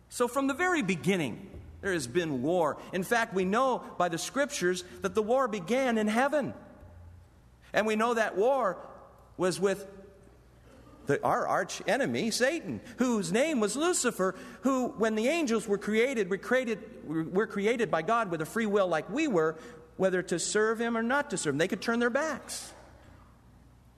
So, 0.09 0.29
from 0.29 0.47
the 0.47 0.55
very 0.55 0.83
beginning, 0.83 1.49
there 1.83 1.93
has 1.93 2.07
been 2.07 2.43
war. 2.43 2.79
In 2.93 3.03
fact, 3.03 3.35
we 3.35 3.45
know 3.45 3.83
by 3.99 4.09
the 4.09 4.19
scriptures 4.19 4.85
that 5.03 5.15
the 5.15 5.23
war 5.23 5.49
began 5.49 5.99
in 5.99 6.07
heaven. 6.09 6.55
And 7.73 7.87
we 7.87 7.97
know 7.97 8.15
that 8.15 8.37
war 8.37 8.79
was 9.37 9.61
with 9.61 9.87
the, 11.07 11.23
our 11.25 11.47
arch 11.47 11.83
enemy, 11.89 12.31
Satan, 12.31 12.81
whose 12.99 13.33
name 13.33 13.59
was 13.59 13.77
Lucifer, 13.77 14.37
who, 14.63 14.89
when 14.89 15.17
the 15.17 15.27
angels 15.27 15.67
were 15.67 15.79
created, 15.79 16.31
were 16.31 16.39
created, 16.39 16.79
were 17.05 17.49
created 17.49 17.91
by 17.91 18.03
God 18.03 18.31
with 18.31 18.41
a 18.41 18.47
free 18.47 18.67
will 18.67 18.87
like 18.87 19.11
we 19.11 19.27
were, 19.27 19.57
whether 19.97 20.23
to 20.23 20.39
serve 20.39 20.81
him 20.81 20.97
or 20.97 21.03
not 21.03 21.31
to 21.31 21.37
serve 21.37 21.55
him. 21.55 21.59
They 21.59 21.69
could 21.69 21.83
turn 21.83 21.99
their 21.99 22.11
backs. 22.11 22.73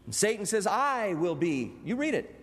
And 0.06 0.14
Satan 0.14 0.46
says, 0.46 0.66
I 0.66 1.14
will 1.14 1.34
be. 1.34 1.72
You 1.84 1.96
read 1.96 2.14
it. 2.14 2.34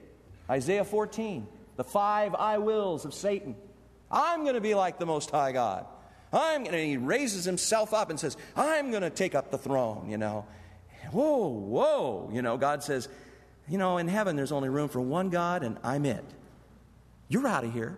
Isaiah 0.50 0.86
14, 0.86 1.48
the 1.78 1.84
five 1.84 2.36
I 2.36 2.60
wills 2.60 3.06
of 3.06 3.14
Satan. 3.14 3.56
I'm 4.12 4.44
going 4.44 4.56
to 4.56 4.62
be 4.62 4.76
like 4.76 5.00
the 5.00 5.06
Most 5.06 5.32
High 5.32 5.52
God. 5.52 5.86
I'm 6.34 6.64
going 6.64 6.74
to, 6.74 6.86
he 6.86 6.98
raises 6.98 7.46
himself 7.46 7.94
up 7.94 8.10
and 8.10 8.20
says, 8.20 8.38
I'm 8.56 8.92
going 8.92 9.04
to 9.04 9.10
take 9.10 9.36
up 9.36 9.52
the 9.52 9.58
throne, 9.58 10.10
you 10.10 10.18
know. 10.18 10.46
Whoa, 11.12 11.48
whoa. 11.48 12.30
You 12.34 12.42
know, 12.42 12.58
God 12.58 12.84
says, 12.84 13.10
you 13.68 13.78
know, 13.78 13.98
in 13.98 14.08
heaven 14.08 14.36
there's 14.36 14.52
only 14.52 14.70
room 14.70 14.90
for 14.90 15.02
one 15.02 15.30
God 15.30 15.64
and 15.64 15.78
I'm 15.84 16.06
it. 16.06 16.24
You're 17.28 17.48
out 17.48 17.64
of 17.64 17.74
here. 17.74 17.98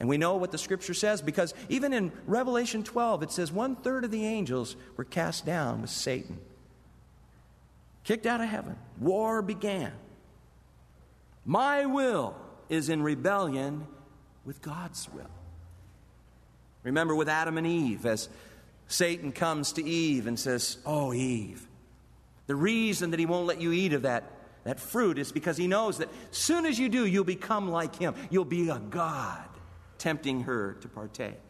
And 0.00 0.08
we 0.08 0.18
know 0.18 0.36
what 0.36 0.50
the 0.50 0.58
scripture 0.58 0.94
says 0.94 1.22
because 1.22 1.54
even 1.68 1.92
in 1.92 2.10
Revelation 2.26 2.82
12, 2.82 3.22
it 3.22 3.30
says 3.30 3.52
one 3.52 3.76
third 3.76 4.04
of 4.04 4.10
the 4.10 4.24
angels 4.24 4.74
were 4.96 5.04
cast 5.04 5.46
down 5.46 5.82
with 5.82 5.90
Satan, 5.90 6.38
kicked 8.02 8.26
out 8.26 8.40
of 8.40 8.48
heaven. 8.48 8.76
War 8.98 9.42
began. 9.42 9.92
My 11.44 11.86
will 11.86 12.34
is 12.68 12.88
in 12.88 13.02
rebellion 13.02 13.86
with 14.44 14.62
God's 14.62 15.08
will. 15.12 15.30
Remember 16.82 17.14
with 17.14 17.28
Adam 17.28 17.58
and 17.58 17.66
Eve, 17.66 18.06
as 18.06 18.28
Satan 18.88 19.32
comes 19.32 19.72
to 19.74 19.84
Eve 19.84 20.26
and 20.26 20.38
says, 20.38 20.78
Oh, 20.84 21.12
Eve, 21.12 21.66
the 22.46 22.56
reason 22.56 23.10
that 23.12 23.20
he 23.20 23.26
won't 23.26 23.46
let 23.46 23.60
you 23.60 23.72
eat 23.72 23.92
of 23.92 24.02
that, 24.02 24.24
that 24.64 24.80
fruit 24.80 25.18
is 25.18 25.32
because 25.32 25.56
he 25.56 25.66
knows 25.66 25.98
that 25.98 26.08
soon 26.30 26.66
as 26.66 26.78
you 26.78 26.88
do, 26.88 27.06
you'll 27.06 27.24
become 27.24 27.70
like 27.70 27.96
him. 27.96 28.14
You'll 28.30 28.44
be 28.44 28.68
a 28.68 28.78
God, 28.78 29.48
tempting 29.98 30.42
her 30.42 30.74
to 30.80 30.88
partake. 30.88 31.40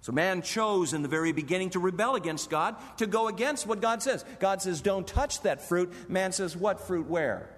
So 0.00 0.12
man 0.12 0.42
chose 0.42 0.92
in 0.92 1.00
the 1.00 1.08
very 1.08 1.32
beginning 1.32 1.70
to 1.70 1.78
rebel 1.78 2.14
against 2.14 2.50
God, 2.50 2.76
to 2.98 3.06
go 3.06 3.28
against 3.28 3.66
what 3.66 3.80
God 3.80 4.02
says. 4.02 4.22
God 4.38 4.60
says, 4.60 4.82
Don't 4.82 5.06
touch 5.06 5.40
that 5.42 5.62
fruit. 5.66 6.10
Man 6.10 6.32
says, 6.32 6.54
What 6.56 6.86
fruit? 6.86 7.08
Where? 7.08 7.48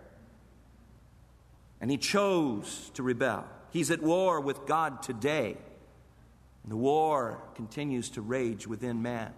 And 1.80 1.90
he 1.90 1.96
chose 1.96 2.90
to 2.94 3.02
rebel. 3.02 3.46
He's 3.76 3.90
at 3.90 4.02
war 4.02 4.40
with 4.40 4.64
God 4.64 5.02
today. 5.02 5.54
And 6.62 6.72
the 6.72 6.78
war 6.78 7.42
continues 7.56 8.08
to 8.12 8.22
rage 8.22 8.66
within 8.66 9.02
man. 9.02 9.34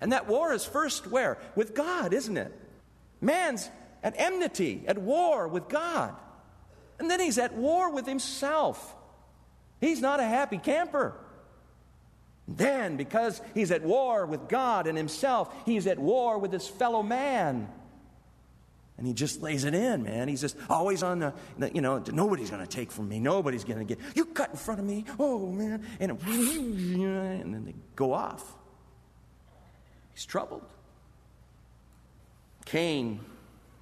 And 0.00 0.12
that 0.12 0.26
war 0.26 0.54
is 0.54 0.64
first 0.64 1.06
where? 1.08 1.36
With 1.54 1.74
God, 1.74 2.14
isn't 2.14 2.38
it? 2.38 2.58
Man's 3.20 3.68
at 4.02 4.14
enmity, 4.16 4.82
at 4.86 4.96
war 4.96 5.46
with 5.46 5.68
God. 5.68 6.14
And 6.98 7.10
then 7.10 7.20
he's 7.20 7.36
at 7.36 7.52
war 7.52 7.92
with 7.92 8.06
himself. 8.06 8.96
He's 9.78 10.00
not 10.00 10.20
a 10.20 10.24
happy 10.24 10.56
camper. 10.56 11.12
Then, 12.48 12.96
because 12.96 13.42
he's 13.52 13.70
at 13.70 13.82
war 13.82 14.24
with 14.24 14.48
God 14.48 14.86
and 14.86 14.96
himself, 14.96 15.54
he's 15.66 15.86
at 15.86 15.98
war 15.98 16.38
with 16.38 16.50
his 16.50 16.66
fellow 16.66 17.02
man. 17.02 17.68
And 18.98 19.06
he 19.06 19.12
just 19.12 19.42
lays 19.42 19.64
it 19.64 19.74
in, 19.74 20.04
man. 20.04 20.26
He's 20.26 20.40
just 20.40 20.56
always 20.70 21.02
on 21.02 21.18
the, 21.18 21.34
the 21.58 21.70
you 21.74 21.82
know, 21.82 22.02
nobody's 22.12 22.50
going 22.50 22.62
to 22.62 22.68
take 22.68 22.90
from 22.90 23.08
me. 23.08 23.20
Nobody's 23.20 23.64
going 23.64 23.78
to 23.78 23.84
get, 23.84 23.98
you 24.14 24.24
cut 24.24 24.50
in 24.50 24.56
front 24.56 24.80
of 24.80 24.86
me. 24.86 25.04
Oh, 25.18 25.50
man. 25.50 25.84
And, 26.00 26.12
it, 26.12 26.18
and 26.26 27.54
then 27.54 27.64
they 27.66 27.74
go 27.94 28.14
off. 28.14 28.54
He's 30.14 30.24
troubled. 30.24 30.62
Cain 32.64 33.20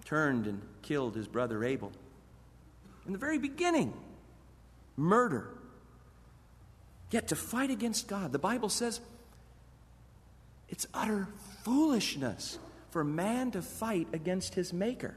turned 0.04 0.46
and 0.46 0.60
killed 0.82 1.14
his 1.14 1.28
brother 1.28 1.62
Abel. 1.62 1.92
In 3.06 3.12
the 3.12 3.18
very 3.18 3.38
beginning, 3.38 3.94
murder. 4.96 5.48
Yet 7.10 7.28
to 7.28 7.36
fight 7.36 7.70
against 7.70 8.08
God, 8.08 8.32
the 8.32 8.38
Bible 8.38 8.68
says 8.68 9.00
it's 10.68 10.86
utter 10.92 11.28
foolishness 11.64 12.58
for 12.94 13.02
man 13.02 13.50
to 13.50 13.60
fight 13.60 14.06
against 14.12 14.54
his 14.54 14.72
maker. 14.72 15.16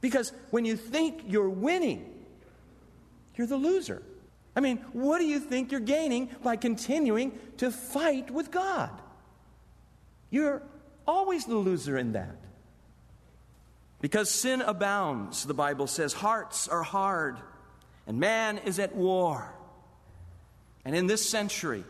Because 0.00 0.32
when 0.50 0.64
you 0.64 0.76
think 0.76 1.22
you're 1.28 1.48
winning, 1.48 2.12
you're 3.36 3.46
the 3.46 3.56
loser. 3.56 4.02
I 4.56 4.60
mean, 4.60 4.78
what 4.92 5.20
do 5.20 5.26
you 5.26 5.38
think 5.38 5.70
you're 5.70 5.80
gaining 5.80 6.28
by 6.42 6.56
continuing 6.56 7.38
to 7.58 7.70
fight 7.70 8.32
with 8.32 8.50
God? 8.50 8.90
You're 10.28 10.60
always 11.06 11.44
the 11.44 11.54
loser 11.54 11.96
in 11.96 12.14
that. 12.14 12.36
Because 14.00 14.28
sin 14.28 14.60
abounds, 14.60 15.44
the 15.44 15.54
Bible 15.54 15.86
says, 15.86 16.12
hearts 16.12 16.66
are 16.66 16.82
hard, 16.82 17.36
and 18.08 18.18
man 18.18 18.58
is 18.58 18.80
at 18.80 18.92
war. 18.92 19.54
And 20.84 20.96
in 20.96 21.06
this 21.06 21.30
century, 21.30 21.84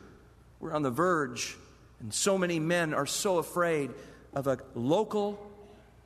we're 0.60 0.74
on 0.74 0.82
the 0.82 0.90
verge 0.90 1.56
And 2.00 2.14
so 2.14 2.38
many 2.38 2.60
men 2.60 2.94
are 2.94 3.06
so 3.06 3.38
afraid 3.38 3.90
of 4.34 4.46
a 4.46 4.58
local 4.74 5.38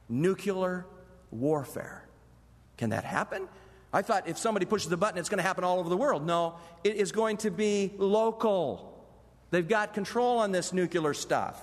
nuclear 0.09 0.87
warfare. 1.31 2.07
Can 2.77 2.91
that 2.91 3.05
happen? 3.05 3.49
I 3.93 4.03
thought 4.03 4.29
if 4.29 4.39
somebody 4.39 4.67
pushes 4.67 4.89
the 4.89 4.97
button, 4.97 5.19
it's 5.19 5.29
going 5.29 5.39
to 5.39 5.43
happen 5.43 5.65
all 5.65 5.79
over 5.79 5.89
the 5.89 5.97
world. 5.97 6.27
No, 6.27 6.55
it 6.83 6.97
is 6.97 7.13
going 7.13 7.37
to 7.39 7.51
be 7.51 7.93
local. 7.99 9.07
They've 9.51 9.67
got 9.67 9.93
control 9.93 10.39
on 10.39 10.51
this 10.51 10.73
nuclear 10.73 11.13
stuff. 11.13 11.61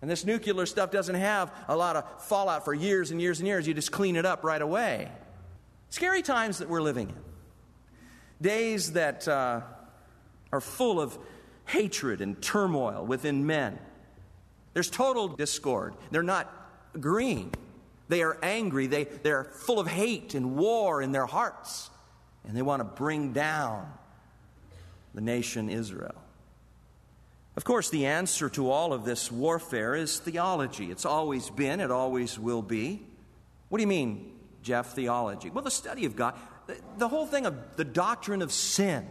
And 0.00 0.10
this 0.10 0.24
nuclear 0.24 0.66
stuff 0.66 0.90
doesn't 0.90 1.14
have 1.14 1.52
a 1.68 1.76
lot 1.76 1.96
of 1.96 2.22
fallout 2.24 2.64
for 2.64 2.74
years 2.74 3.10
and 3.10 3.20
years 3.20 3.40
and 3.40 3.48
years. 3.48 3.66
You 3.66 3.74
just 3.74 3.90
clean 3.90 4.14
it 4.14 4.24
up 4.24 4.44
right 4.44 4.62
away. 4.62 5.10
Scary 5.90 6.22
times 6.22 6.58
that 6.58 6.68
we're 6.68 6.82
living 6.82 7.08
in. 7.08 7.16
Days 8.40 8.92
that 8.92 9.26
uh, 9.26 9.62
are 10.52 10.60
full 10.60 11.00
of 11.00 11.18
hatred 11.64 12.20
and 12.20 12.40
turmoil 12.40 13.04
within 13.04 13.46
men. 13.46 13.78
There's 14.76 14.90
total 14.90 15.28
discord. 15.28 15.94
They're 16.10 16.22
not 16.22 16.52
agreeing. 16.94 17.50
They 18.10 18.20
are 18.20 18.36
angry. 18.42 18.86
They, 18.88 19.04
they're 19.04 19.44
full 19.44 19.80
of 19.80 19.86
hate 19.86 20.34
and 20.34 20.54
war 20.54 21.00
in 21.00 21.12
their 21.12 21.24
hearts. 21.24 21.88
And 22.46 22.54
they 22.54 22.60
want 22.60 22.80
to 22.80 22.84
bring 22.84 23.32
down 23.32 23.90
the 25.14 25.22
nation 25.22 25.70
Israel. 25.70 26.14
Of 27.56 27.64
course, 27.64 27.88
the 27.88 28.04
answer 28.04 28.50
to 28.50 28.70
all 28.70 28.92
of 28.92 29.06
this 29.06 29.32
warfare 29.32 29.94
is 29.94 30.18
theology. 30.18 30.90
It's 30.90 31.06
always 31.06 31.48
been, 31.48 31.80
it 31.80 31.90
always 31.90 32.38
will 32.38 32.60
be. 32.60 33.00
What 33.70 33.78
do 33.78 33.82
you 33.82 33.88
mean, 33.88 34.30
Jeff, 34.62 34.92
theology? 34.92 35.48
Well, 35.48 35.64
the 35.64 35.70
study 35.70 36.04
of 36.04 36.16
God, 36.16 36.34
the, 36.66 36.76
the 36.98 37.08
whole 37.08 37.24
thing 37.24 37.46
of 37.46 37.76
the 37.76 37.84
doctrine 37.84 38.42
of 38.42 38.52
sin. 38.52 39.06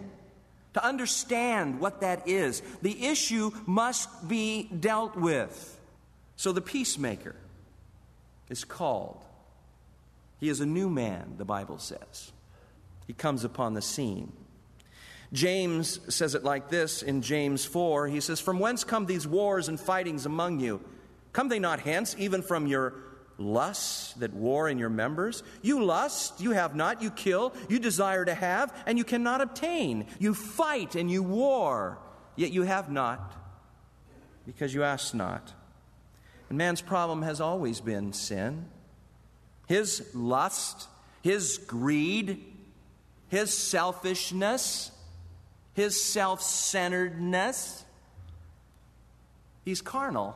To 0.75 0.83
understand 0.83 1.79
what 1.79 2.01
that 2.01 2.27
is, 2.27 2.61
the 2.81 3.05
issue 3.05 3.51
must 3.65 4.27
be 4.27 4.63
dealt 4.63 5.15
with. 5.15 5.79
So 6.35 6.51
the 6.51 6.59
peacemaker 6.59 7.33
is 8.49 8.65
called. 8.65 9.23
He 10.37 10.49
is 10.49 10.59
a 10.59 10.65
new 10.65 10.89
man, 10.89 11.35
the 11.37 11.45
Bible 11.45 11.77
says. 11.77 12.33
He 13.07 13.13
comes 13.13 13.45
upon 13.45 13.73
the 13.73 13.81
scene. 13.81 14.33
James 15.31 16.01
says 16.13 16.35
it 16.35 16.43
like 16.43 16.67
this 16.67 17.01
in 17.01 17.21
James 17.21 17.63
4. 17.63 18.09
He 18.09 18.19
says, 18.19 18.41
From 18.41 18.59
whence 18.59 18.83
come 18.83 19.05
these 19.05 19.25
wars 19.25 19.69
and 19.69 19.79
fightings 19.79 20.25
among 20.25 20.59
you? 20.59 20.81
Come 21.31 21.47
they 21.47 21.59
not 21.59 21.79
hence, 21.79 22.17
even 22.19 22.41
from 22.41 22.67
your 22.67 22.95
lusts 23.37 24.13
that 24.13 24.33
war 24.33 24.69
in 24.69 24.77
your 24.77 24.89
members? 24.89 25.43
You 25.61 25.83
lust, 25.83 26.41
you 26.41 26.51
have 26.51 26.75
not, 26.75 27.01
you 27.01 27.11
kill, 27.11 27.53
you 27.69 27.79
desire 27.79 28.25
to 28.25 28.33
have, 28.33 28.73
and 28.85 28.97
you 28.97 29.03
cannot 29.03 29.41
obtain. 29.41 30.07
You 30.19 30.33
fight 30.33 30.95
and 30.95 31.09
you 31.09 31.23
war, 31.23 31.97
yet 32.35 32.51
you 32.51 32.63
have 32.63 32.89
not, 32.91 33.35
because 34.45 34.73
you 34.73 34.83
ask 34.83 35.13
not. 35.13 35.53
And 36.49 36.57
man's 36.57 36.81
problem 36.81 37.23
has 37.23 37.41
always 37.41 37.81
been 37.81 38.13
sin. 38.13 38.65
His 39.67 40.07
lust, 40.13 40.87
his 41.21 41.57
greed, 41.57 42.43
his 43.29 43.55
selfishness, 43.55 44.91
his 45.73 46.01
self 46.01 46.41
centeredness. 46.41 47.83
He's 49.63 49.81
carnal. 49.81 50.35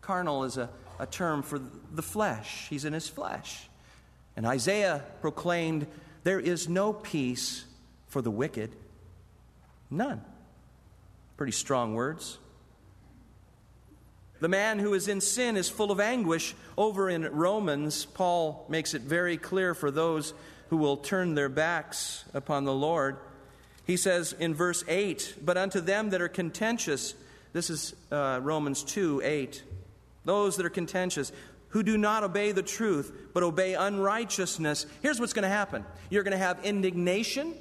Carnal 0.00 0.44
is 0.44 0.56
a, 0.56 0.68
a 0.98 1.06
term 1.06 1.42
for 1.42 1.60
the 1.92 2.02
flesh. 2.02 2.66
He's 2.68 2.84
in 2.84 2.92
his 2.92 3.08
flesh. 3.08 3.68
And 4.36 4.46
Isaiah 4.46 5.02
proclaimed, 5.20 5.86
There 6.24 6.40
is 6.40 6.68
no 6.68 6.92
peace 6.92 7.64
for 8.08 8.22
the 8.22 8.30
wicked. 8.30 8.74
None. 9.90 10.22
Pretty 11.36 11.52
strong 11.52 11.94
words. 11.94 12.38
The 14.40 14.48
man 14.48 14.78
who 14.78 14.92
is 14.92 15.08
in 15.08 15.20
sin 15.20 15.56
is 15.56 15.68
full 15.68 15.90
of 15.90 16.00
anguish. 16.00 16.54
Over 16.76 17.08
in 17.08 17.24
Romans, 17.24 18.04
Paul 18.04 18.66
makes 18.68 18.92
it 18.92 19.02
very 19.02 19.38
clear 19.38 19.74
for 19.74 19.90
those 19.90 20.34
who 20.68 20.76
will 20.76 20.96
turn 20.96 21.34
their 21.34 21.48
backs 21.48 22.24
upon 22.34 22.64
the 22.64 22.74
Lord. 22.74 23.16
He 23.86 23.96
says 23.96 24.34
in 24.38 24.54
verse 24.54 24.84
8, 24.88 25.36
But 25.42 25.56
unto 25.56 25.80
them 25.80 26.10
that 26.10 26.20
are 26.20 26.28
contentious, 26.28 27.14
this 27.52 27.70
is 27.70 27.94
uh, 28.10 28.40
Romans 28.42 28.82
2 28.82 29.22
8, 29.24 29.62
those 30.26 30.56
that 30.56 30.66
are 30.66 30.70
contentious, 30.70 31.32
who 31.68 31.82
do 31.82 31.96
not 31.96 32.24
obey 32.24 32.52
the 32.52 32.62
truth, 32.62 33.30
but 33.32 33.42
obey 33.42 33.74
unrighteousness, 33.74 34.86
here's 35.02 35.20
what's 35.20 35.32
going 35.32 35.42
to 35.42 35.48
happen 35.48 35.84
you're 36.10 36.22
going 36.22 36.32
to 36.32 36.38
have 36.38 36.64
indignation, 36.64 37.54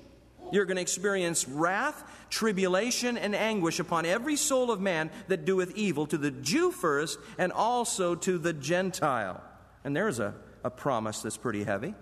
you're 0.51 0.65
going 0.65 0.75
to 0.75 0.81
experience 0.81 1.47
wrath, 1.47 2.03
tribulation, 2.29 3.17
and 3.17 3.35
anguish 3.35 3.79
upon 3.79 4.05
every 4.05 4.35
soul 4.35 4.71
of 4.71 4.79
man 4.79 5.09
that 5.27 5.45
doeth 5.45 5.75
evil, 5.75 6.05
to 6.07 6.17
the 6.17 6.31
Jew 6.31 6.71
first, 6.71 7.19
and 7.37 7.51
also 7.51 8.15
to 8.15 8.37
the 8.37 8.53
Gentile. 8.53 9.41
And 9.83 9.95
there's 9.95 10.19
a, 10.19 10.35
a 10.63 10.69
promise 10.69 11.21
that's 11.21 11.37
pretty 11.37 11.63
heavy. 11.63 11.93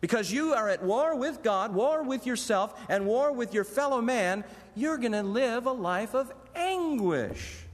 Because 0.00 0.32
you 0.32 0.54
are 0.54 0.68
at 0.68 0.82
war 0.82 1.14
with 1.14 1.42
God, 1.42 1.74
war 1.74 2.02
with 2.02 2.26
yourself, 2.26 2.74
and 2.88 3.06
war 3.06 3.32
with 3.32 3.52
your 3.52 3.64
fellow 3.64 4.00
man, 4.00 4.44
you're 4.74 4.96
going 4.96 5.12
to 5.12 5.22
live 5.22 5.66
a 5.66 5.72
life 5.72 6.14
of 6.14 6.32
anguish. 6.54 7.66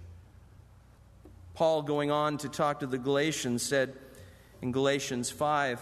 Paul, 1.56 1.82
going 1.82 2.10
on 2.10 2.36
to 2.38 2.48
talk 2.50 2.80
to 2.80 2.86
the 2.86 2.98
Galatians, 2.98 3.62
said 3.62 3.94
in 4.60 4.72
Galatians 4.72 5.30
5 5.30 5.80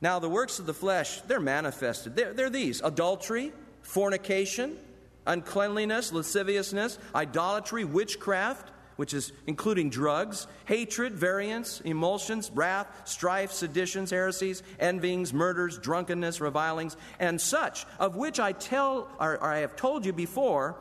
Now 0.00 0.18
the 0.18 0.28
works 0.28 0.58
of 0.58 0.66
the 0.66 0.74
flesh, 0.74 1.20
they're 1.22 1.40
manifested. 1.40 2.16
They're, 2.16 2.34
they're 2.34 2.50
these 2.50 2.82
adultery, 2.82 3.52
fornication, 3.82 4.76
uncleanliness, 5.24 6.12
lasciviousness, 6.12 6.98
idolatry, 7.14 7.84
witchcraft 7.84 8.72
which 8.96 9.12
is 9.12 9.32
including 9.46 9.90
drugs, 9.90 10.46
hatred, 10.64 11.14
variance, 11.14 11.82
emulations, 11.84 12.50
wrath, 12.54 12.88
strife, 13.04 13.52
seditions, 13.52 14.10
heresies, 14.10 14.62
envyings, 14.80 15.34
murders, 15.34 15.78
drunkenness, 15.78 16.40
revilings, 16.40 16.96
and 17.20 17.38
such, 17.38 17.84
of 17.98 18.16
which 18.16 18.40
I 18.40 18.52
tell 18.52 19.08
or, 19.20 19.34
or 19.34 19.52
I 19.52 19.58
have 19.58 19.76
told 19.76 20.06
you 20.06 20.14
before, 20.14 20.76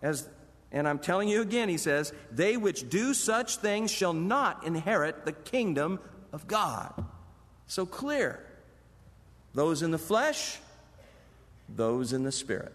as 0.00 0.28
and 0.70 0.86
I'm 0.86 0.98
telling 0.98 1.28
you 1.28 1.40
again, 1.40 1.68
he 1.68 1.78
says, 1.78 2.12
they 2.30 2.56
which 2.56 2.88
do 2.88 3.14
such 3.14 3.56
things 3.56 3.90
shall 3.90 4.12
not 4.12 4.66
inherit 4.66 5.24
the 5.24 5.32
kingdom 5.32 5.98
of 6.32 6.46
God. 6.46 7.04
So 7.66 7.86
clear. 7.86 8.44
Those 9.54 9.82
in 9.82 9.90
the 9.90 9.98
flesh, 9.98 10.58
those 11.68 12.12
in 12.12 12.22
the 12.22 12.32
spirit. 12.32 12.72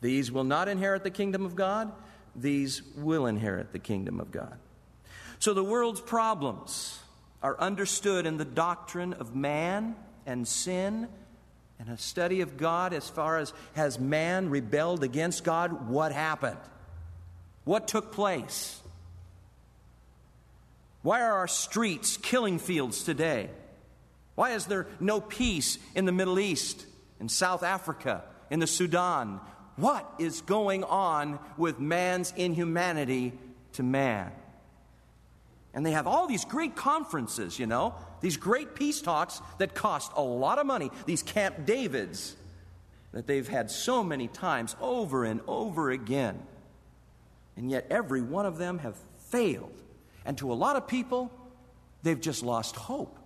These 0.00 0.30
will 0.30 0.44
not 0.44 0.68
inherit 0.68 1.02
the 1.02 1.10
kingdom 1.10 1.44
of 1.44 1.56
God 1.56 1.92
these 2.36 2.82
will 2.96 3.26
inherit 3.26 3.72
the 3.72 3.78
kingdom 3.78 4.20
of 4.20 4.30
God. 4.30 4.58
So 5.38 5.54
the 5.54 5.64
world's 5.64 6.00
problems 6.00 6.98
are 7.42 7.58
understood 7.58 8.26
in 8.26 8.36
the 8.36 8.44
doctrine 8.44 9.14
of 9.14 9.34
man 9.34 9.96
and 10.24 10.46
sin 10.46 11.08
and 11.78 11.88
a 11.88 11.98
study 11.98 12.40
of 12.40 12.56
God 12.56 12.92
as 12.92 13.08
far 13.08 13.38
as 13.38 13.52
has 13.74 13.98
man 13.98 14.48
rebelled 14.48 15.02
against 15.02 15.44
God? 15.44 15.88
What 15.88 16.12
happened? 16.12 16.58
What 17.66 17.88
took 17.88 18.12
place? 18.12 18.80
Why 21.02 21.20
are 21.20 21.32
our 21.32 21.48
streets 21.48 22.16
killing 22.16 22.60
fields 22.60 23.02
today? 23.02 23.50
Why 24.36 24.52
is 24.52 24.66
there 24.66 24.86
no 25.00 25.20
peace 25.20 25.76
in 25.96 26.04
the 26.04 26.12
Middle 26.12 26.38
East, 26.38 26.86
in 27.18 27.28
South 27.28 27.64
Africa, 27.64 28.22
in 28.50 28.60
the 28.60 28.68
Sudan? 28.68 29.40
What 29.74 30.08
is 30.20 30.42
going 30.42 30.84
on 30.84 31.40
with 31.56 31.80
man's 31.80 32.32
inhumanity 32.36 33.32
to 33.72 33.82
man? 33.82 34.30
And 35.74 35.84
they 35.84 35.90
have 35.90 36.06
all 36.06 36.28
these 36.28 36.44
great 36.44 36.76
conferences, 36.76 37.58
you 37.58 37.66
know, 37.66 37.96
these 38.20 38.36
great 38.36 38.76
peace 38.76 39.00
talks 39.00 39.42
that 39.58 39.74
cost 39.74 40.12
a 40.14 40.22
lot 40.22 40.60
of 40.60 40.66
money, 40.66 40.92
these 41.04 41.24
Camp 41.24 41.66
Davids 41.66 42.36
that 43.10 43.26
they've 43.26 43.48
had 43.48 43.72
so 43.72 44.04
many 44.04 44.28
times 44.28 44.76
over 44.80 45.24
and 45.24 45.40
over 45.48 45.90
again. 45.90 46.40
And 47.56 47.70
yet 47.70 47.86
every 47.90 48.22
one 48.22 48.46
of 48.46 48.58
them 48.58 48.78
have 48.78 48.96
failed. 49.28 49.82
And 50.24 50.36
to 50.38 50.52
a 50.52 50.54
lot 50.54 50.76
of 50.76 50.86
people, 50.86 51.30
they've 52.02 52.20
just 52.20 52.42
lost 52.42 52.76
hope. 52.76 53.18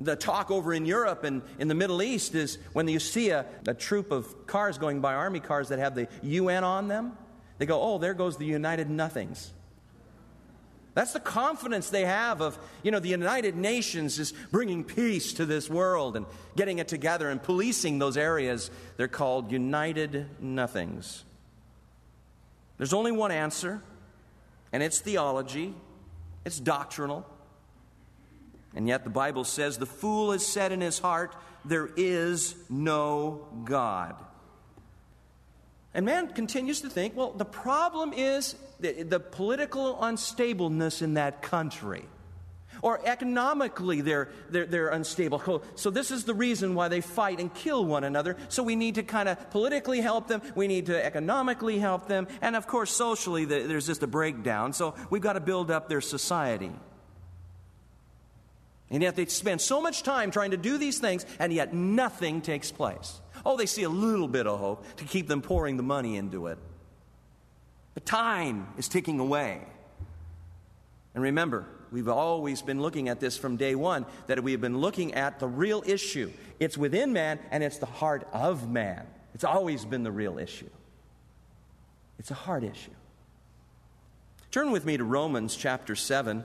The 0.00 0.16
talk 0.16 0.50
over 0.50 0.72
in 0.72 0.86
Europe 0.86 1.24
and 1.24 1.42
in 1.58 1.68
the 1.68 1.74
Middle 1.74 2.02
East 2.02 2.34
is 2.34 2.58
when 2.72 2.88
you 2.88 2.98
see 2.98 3.30
a, 3.30 3.46
a 3.66 3.74
troop 3.74 4.10
of 4.10 4.46
cars 4.46 4.78
going 4.78 5.00
by, 5.00 5.14
army 5.14 5.40
cars 5.40 5.68
that 5.68 5.78
have 5.78 5.94
the 5.94 6.08
UN 6.22 6.64
on 6.64 6.88
them, 6.88 7.16
they 7.58 7.66
go, 7.66 7.80
oh, 7.80 7.98
there 7.98 8.14
goes 8.14 8.36
the 8.36 8.44
United 8.44 8.90
Nothings. 8.90 9.52
That's 10.94 11.12
the 11.12 11.20
confidence 11.20 11.90
they 11.90 12.04
have 12.04 12.40
of, 12.40 12.56
you 12.84 12.92
know, 12.92 13.00
the 13.00 13.08
United 13.08 13.56
Nations 13.56 14.18
is 14.20 14.32
bringing 14.52 14.84
peace 14.84 15.32
to 15.34 15.46
this 15.46 15.68
world 15.68 16.16
and 16.16 16.24
getting 16.56 16.78
it 16.78 16.86
together 16.86 17.30
and 17.30 17.42
policing 17.42 17.98
those 17.98 18.16
areas. 18.16 18.70
They're 18.96 19.08
called 19.08 19.50
United 19.50 20.28
Nothings. 20.40 21.24
There's 22.78 22.92
only 22.92 23.12
one 23.12 23.30
answer, 23.30 23.82
and 24.72 24.82
it's 24.82 25.00
theology, 25.00 25.74
it's 26.44 26.58
doctrinal. 26.58 27.26
And 28.74 28.88
yet 28.88 29.04
the 29.04 29.10
Bible 29.10 29.44
says 29.44 29.78
the 29.78 29.86
fool 29.86 30.32
has 30.32 30.44
said 30.44 30.72
in 30.72 30.80
his 30.80 30.98
heart, 30.98 31.36
There 31.64 31.88
is 31.96 32.56
no 32.68 33.46
God. 33.64 34.16
And 35.94 36.04
man 36.04 36.28
continues 36.28 36.80
to 36.80 36.90
think, 36.90 37.16
well, 37.16 37.30
the 37.30 37.44
problem 37.44 38.12
is 38.12 38.56
the, 38.80 39.04
the 39.04 39.20
political 39.20 39.96
unstableness 39.96 41.02
in 41.02 41.14
that 41.14 41.40
country. 41.40 42.04
Or 42.82 43.00
economically, 43.04 44.00
they're, 44.00 44.28
they're, 44.50 44.66
they're 44.66 44.88
unstable. 44.88 45.62
So, 45.76 45.90
this 45.90 46.10
is 46.10 46.24
the 46.24 46.34
reason 46.34 46.74
why 46.74 46.88
they 46.88 47.00
fight 47.00 47.40
and 47.40 47.52
kill 47.52 47.84
one 47.84 48.04
another. 48.04 48.36
So, 48.48 48.62
we 48.62 48.76
need 48.76 48.96
to 48.96 49.02
kind 49.02 49.28
of 49.28 49.50
politically 49.50 50.00
help 50.00 50.28
them. 50.28 50.42
We 50.54 50.66
need 50.66 50.86
to 50.86 51.04
economically 51.04 51.78
help 51.78 52.08
them. 52.08 52.28
And 52.40 52.56
of 52.56 52.66
course, 52.66 52.90
socially, 52.90 53.44
there's 53.44 53.86
just 53.86 54.02
a 54.02 54.06
breakdown. 54.06 54.72
So, 54.72 54.94
we've 55.10 55.22
got 55.22 55.34
to 55.34 55.40
build 55.40 55.70
up 55.70 55.88
their 55.88 56.00
society. 56.00 56.72
And 58.90 59.02
yet, 59.02 59.16
they 59.16 59.26
spend 59.26 59.60
so 59.60 59.80
much 59.80 60.02
time 60.02 60.30
trying 60.30 60.52
to 60.52 60.56
do 60.56 60.78
these 60.78 60.98
things, 60.98 61.24
and 61.38 61.52
yet 61.52 61.74
nothing 61.74 62.40
takes 62.42 62.70
place. 62.70 63.20
Oh, 63.44 63.56
they 63.56 63.66
see 63.66 63.82
a 63.82 63.88
little 63.88 64.28
bit 64.28 64.46
of 64.46 64.58
hope 64.58 64.84
to 64.96 65.04
keep 65.04 65.26
them 65.26 65.42
pouring 65.42 65.76
the 65.76 65.82
money 65.82 66.16
into 66.16 66.46
it. 66.46 66.58
But 67.94 68.04
time 68.04 68.68
is 68.76 68.88
ticking 68.88 69.20
away. 69.20 69.62
And 71.14 71.22
remember, 71.22 71.66
we've 71.92 72.08
always 72.08 72.62
been 72.62 72.80
looking 72.80 73.08
at 73.08 73.20
this 73.20 73.36
from 73.36 73.56
day 73.56 73.74
one 73.74 74.06
that 74.26 74.42
we 74.42 74.52
have 74.52 74.60
been 74.60 74.78
looking 74.78 75.14
at 75.14 75.38
the 75.38 75.48
real 75.48 75.82
issue. 75.86 76.30
It's 76.60 76.78
within 76.78 77.12
man 77.12 77.38
and 77.50 77.62
it's 77.62 77.78
the 77.78 77.86
heart 77.86 78.26
of 78.32 78.68
man. 78.68 79.06
It's 79.34 79.44
always 79.44 79.84
been 79.84 80.02
the 80.02 80.12
real 80.12 80.38
issue. 80.38 80.70
It's 82.18 82.30
a 82.30 82.34
heart 82.34 82.64
issue. 82.64 82.92
Turn 84.50 84.70
with 84.70 84.84
me 84.84 84.96
to 84.96 85.04
Romans 85.04 85.56
chapter 85.56 85.96
7. 85.96 86.44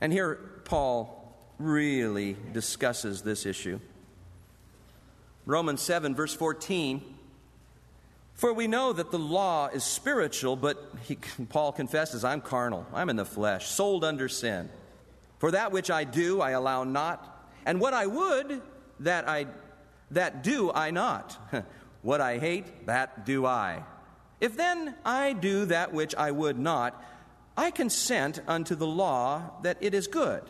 And 0.00 0.12
here 0.12 0.34
Paul 0.64 1.34
really 1.58 2.36
discusses 2.52 3.22
this 3.22 3.46
issue. 3.46 3.80
Romans 5.46 5.80
7, 5.80 6.14
verse 6.14 6.34
14 6.34 7.02
for 8.40 8.54
we 8.54 8.66
know 8.66 8.90
that 8.90 9.10
the 9.10 9.18
law 9.18 9.66
is 9.66 9.84
spiritual, 9.84 10.56
but 10.56 10.82
he, 11.02 11.18
Paul 11.50 11.72
confesses, 11.72 12.24
I'm 12.24 12.40
carnal, 12.40 12.86
I'm 12.94 13.10
in 13.10 13.16
the 13.16 13.26
flesh, 13.26 13.66
sold 13.68 14.02
under 14.02 14.30
sin. 14.30 14.70
For 15.38 15.50
that 15.50 15.72
which 15.72 15.90
I 15.90 16.04
do, 16.04 16.40
I 16.40 16.52
allow 16.52 16.84
not, 16.84 17.46
and 17.66 17.78
what 17.80 17.92
I 17.92 18.06
would, 18.06 18.62
that 19.00 19.28
I 19.28 19.46
that 20.10 20.42
do 20.42 20.72
I 20.72 20.90
not. 20.90 21.36
what 22.02 22.22
I 22.22 22.38
hate, 22.38 22.86
that 22.86 23.26
do 23.26 23.44
I. 23.44 23.84
If 24.40 24.56
then 24.56 24.94
I 25.04 25.34
do 25.34 25.66
that 25.66 25.92
which 25.92 26.14
I 26.14 26.30
would 26.30 26.58
not, 26.58 27.00
I 27.58 27.70
consent 27.70 28.40
unto 28.48 28.74
the 28.74 28.86
law 28.86 29.50
that 29.62 29.76
it 29.82 29.92
is 29.92 30.06
good. 30.06 30.42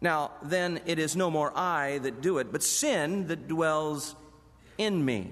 Now, 0.00 0.32
then 0.42 0.80
it 0.86 0.98
is 0.98 1.14
no 1.14 1.30
more 1.30 1.56
I 1.56 1.98
that 1.98 2.20
do 2.20 2.38
it, 2.38 2.50
but 2.50 2.64
sin 2.64 3.28
that 3.28 3.46
dwells 3.46 4.16
in 4.76 5.04
me. 5.04 5.30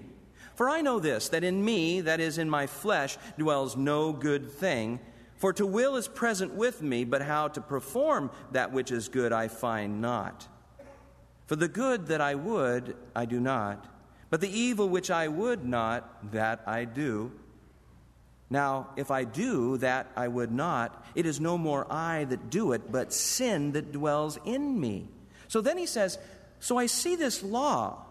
For 0.59 0.69
I 0.69 0.81
know 0.81 0.99
this, 0.99 1.29
that 1.29 1.45
in 1.45 1.65
me, 1.65 2.01
that 2.01 2.19
is 2.19 2.37
in 2.37 2.51
my 2.51 2.67
flesh, 2.67 3.17
dwells 3.39 3.77
no 3.77 4.13
good 4.13 4.51
thing. 4.51 4.99
For 5.37 5.53
to 5.53 5.65
will 5.65 5.95
is 5.95 6.09
present 6.09 6.53
with 6.53 6.83
me, 6.83 7.05
but 7.05 7.23
how 7.23 7.47
to 7.47 7.61
perform 7.61 8.33
that 8.51 8.73
which 8.73 8.91
is 8.91 9.09
good 9.09 9.33
I 9.33 9.47
find 9.47 10.01
not. 10.01 10.49
For 11.47 11.55
the 11.55 11.69
good 11.69 12.09
that 12.09 12.21
I 12.21 12.35
would, 12.35 12.97
I 13.15 13.25
do 13.25 13.39
not, 13.39 13.87
but 14.31 14.41
the 14.41 14.51
evil 14.51 14.89
which 14.89 15.13
I 15.13 15.29
would 15.29 15.65
not, 15.65 16.33
that 16.33 16.65
I 16.67 16.87
do. 16.87 17.31
Now, 18.51 18.89
if 18.97 19.13
I 19.13 19.23
do 19.23 19.77
that 19.77 20.11
I 20.17 20.27
would 20.27 20.51
not, 20.51 21.07
it 21.15 21.25
is 21.25 21.39
no 21.39 21.57
more 21.57 21.87
I 21.89 22.25
that 22.25 22.51
do 22.51 22.73
it, 22.73 22.91
but 22.91 23.13
sin 23.13 23.71
that 23.75 23.93
dwells 23.93 24.41
in 24.45 24.81
me. 24.81 25.07
So 25.47 25.61
then 25.61 25.79
he 25.79 25.87
says, 25.87 26.19
So 26.59 26.79
I 26.79 26.87
see 26.87 27.15
this 27.15 27.45
law. 27.45 28.07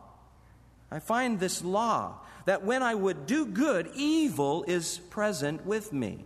I 0.90 1.00
find 1.00 1.42
this 1.42 1.62
law 1.62 2.22
that 2.48 2.64
when 2.64 2.82
I 2.82 2.96
would 2.96 3.26
do 3.26 3.46
good, 3.46 3.90
evil 3.94 4.64
is 4.70 5.00
present 5.10 5.66
with 5.66 5.92
me. 5.92 6.24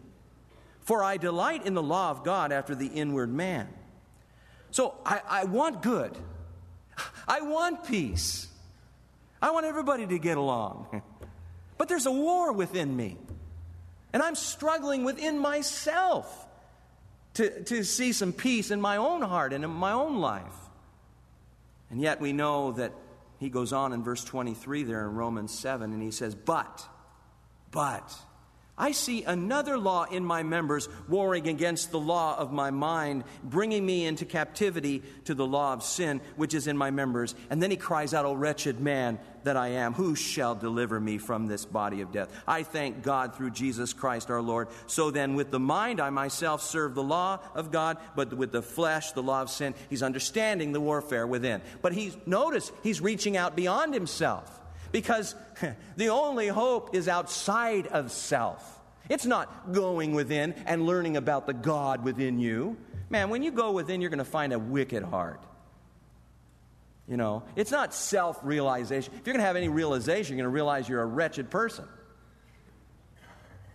For 0.82 1.04
I 1.04 1.18
delight 1.18 1.66
in 1.66 1.74
the 1.74 1.82
law 1.82 2.12
of 2.12 2.24
God 2.24 2.52
after 2.52 2.76
the 2.76 2.86
inward 2.86 3.34
man. 3.34 3.68
So 4.70 4.94
I, 5.04 5.22
I 5.28 5.44
want 5.46 5.82
good. 5.82 6.16
I 7.28 7.42
want 7.42 7.86
peace. 7.86 8.48
I 9.42 9.50
want 9.50 9.66
everybody 9.66 10.06
to 10.06 10.20
get 10.20 10.38
along. 10.38 11.02
But 11.80 11.90
there's 11.90 12.06
a 12.06 12.12
war 12.12 12.54
within 12.54 12.96
me. 12.96 13.18
And 14.14 14.22
I'm 14.22 14.36
struggling 14.36 15.04
within 15.04 15.40
myself 15.40 16.46
to, 17.34 17.64
to 17.64 17.84
see 17.84 18.14
some 18.14 18.34
peace 18.34 18.70
in 18.70 18.80
my 18.80 18.98
own 18.98 19.24
heart 19.24 19.52
and 19.52 19.64
in 19.64 19.72
my 19.72 19.94
own 19.94 20.20
life. 20.20 20.54
And 21.90 22.00
yet 22.00 22.22
we 22.22 22.34
know 22.34 22.74
that 22.74 22.94
he 23.41 23.49
goes 23.49 23.73
on 23.73 23.91
in 23.91 24.04
verse 24.04 24.23
23 24.23 24.84
there 24.84 25.01
in 25.01 25.15
Romans 25.15 25.51
7, 25.51 25.91
and 25.91 26.01
he 26.01 26.12
says, 26.12 26.36
But, 26.36 26.88
but, 27.71 28.15
I 28.77 28.91
see 28.91 29.23
another 29.23 29.80
law 29.80 30.04
in 30.04 30.23
my 30.23 30.43
members 30.43 30.88
warring 31.10 31.47
against 31.47 31.89
the 31.89 31.99
law 31.99 32.38
of 32.38 32.51
my 32.51 32.69
mind, 32.69 33.23
bringing 33.43 33.84
me 33.84 34.06
into 34.06 34.25
captivity 34.25 35.01
to 35.25 35.34
the 35.34 35.45
law 35.45 35.73
of 35.73 35.82
sin 35.82 36.21
which 36.36 36.54
is 36.54 36.67
in 36.67 36.77
my 36.77 36.91
members. 36.91 37.34
And 37.49 37.63
then 37.63 37.71
he 37.71 37.77
cries 37.77 38.13
out, 38.13 38.25
O 38.25 38.34
wretched 38.34 38.80
man 38.80 39.17
that 39.43 39.58
I 39.58 39.69
am, 39.69 39.93
who 39.93 40.15
shall 40.15 40.56
deliver 40.56 40.99
me 40.99 41.17
from 41.17 41.47
this 41.47 41.65
body 41.65 42.01
of 42.01 42.12
death? 42.12 42.30
I 42.47 42.63
thank 42.63 43.04
God 43.04 43.36
through 43.36 43.51
Jesus 43.51 43.93
Christ 43.93 44.30
our 44.30 44.41
Lord. 44.41 44.67
So 44.88 45.12
then, 45.12 45.36
with 45.36 45.51
the 45.51 45.60
mind, 45.60 45.99
I 45.99 46.10
myself 46.10 46.62
serve 46.62 46.95
the 46.95 47.04
law 47.04 47.39
of 47.56 47.71
God, 47.71 47.97
but 48.15 48.34
with 48.34 48.51
the 48.51 48.62
flesh, 48.62 49.12
the 49.12 49.23
law 49.23 49.41
of 49.41 49.49
sin. 49.49 49.73
He's 49.89 50.04
understanding 50.04 50.71
the 50.71 50.82
warfare 50.82 51.27
within. 51.27 51.62
But 51.82 51.93
he's, 51.93 52.17
notice, 52.25 52.71
he's 52.84 53.01
reaching 53.01 53.38
out 53.38 53.56
beyond 53.56 53.93
himself 53.93 54.60
because 54.91 55.36
the 55.95 56.10
only 56.10 56.47
hope 56.47 56.95
is 56.95 57.08
outside 57.08 57.88
of 57.88 58.12
self. 58.12 58.80
It's 59.10 59.25
not 59.25 59.73
going 59.73 60.13
within 60.13 60.54
and 60.65 60.86
learning 60.86 61.17
about 61.17 61.47
the 61.47 61.54
God 61.54 62.04
within 62.04 62.39
you. 62.39 62.77
Man, 63.10 63.30
when 63.30 63.43
you 63.43 63.51
go 63.51 63.71
within, 63.71 63.99
you're 63.99 64.10
going 64.10 64.19
to 64.19 64.25
find 64.25 64.54
a 64.54 64.60
wicked 64.60 65.04
heart. 65.04 65.43
You 67.12 67.17
know, 67.17 67.43
it's 67.58 67.71
not 67.71 67.93
self 67.93 68.39
realization. 68.41 69.13
If 69.13 69.28
you're 69.28 69.34
going 69.34 69.43
to 69.43 69.45
have 69.45 69.58
any 69.58 69.67
realization, 69.67 70.38
you're 70.38 70.45
going 70.45 70.54
to 70.54 70.56
realize 70.56 70.88
you're 70.88 71.02
a 71.02 71.06
wretched 71.06 71.50
person. 71.50 71.84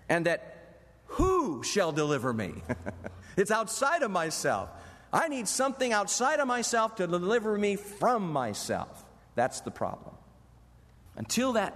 And 0.08 0.24
that 0.24 0.56
who 1.04 1.62
shall 1.62 1.92
deliver 1.92 2.32
me? 2.32 2.54
it's 3.36 3.50
outside 3.50 4.02
of 4.02 4.10
myself. 4.10 4.70
I 5.12 5.28
need 5.28 5.48
something 5.48 5.92
outside 5.92 6.40
of 6.40 6.48
myself 6.48 6.94
to 6.94 7.06
deliver 7.06 7.58
me 7.58 7.76
from 7.76 8.32
myself. 8.32 9.04
That's 9.34 9.60
the 9.60 9.70
problem. 9.70 10.14
Until 11.16 11.52
that 11.52 11.74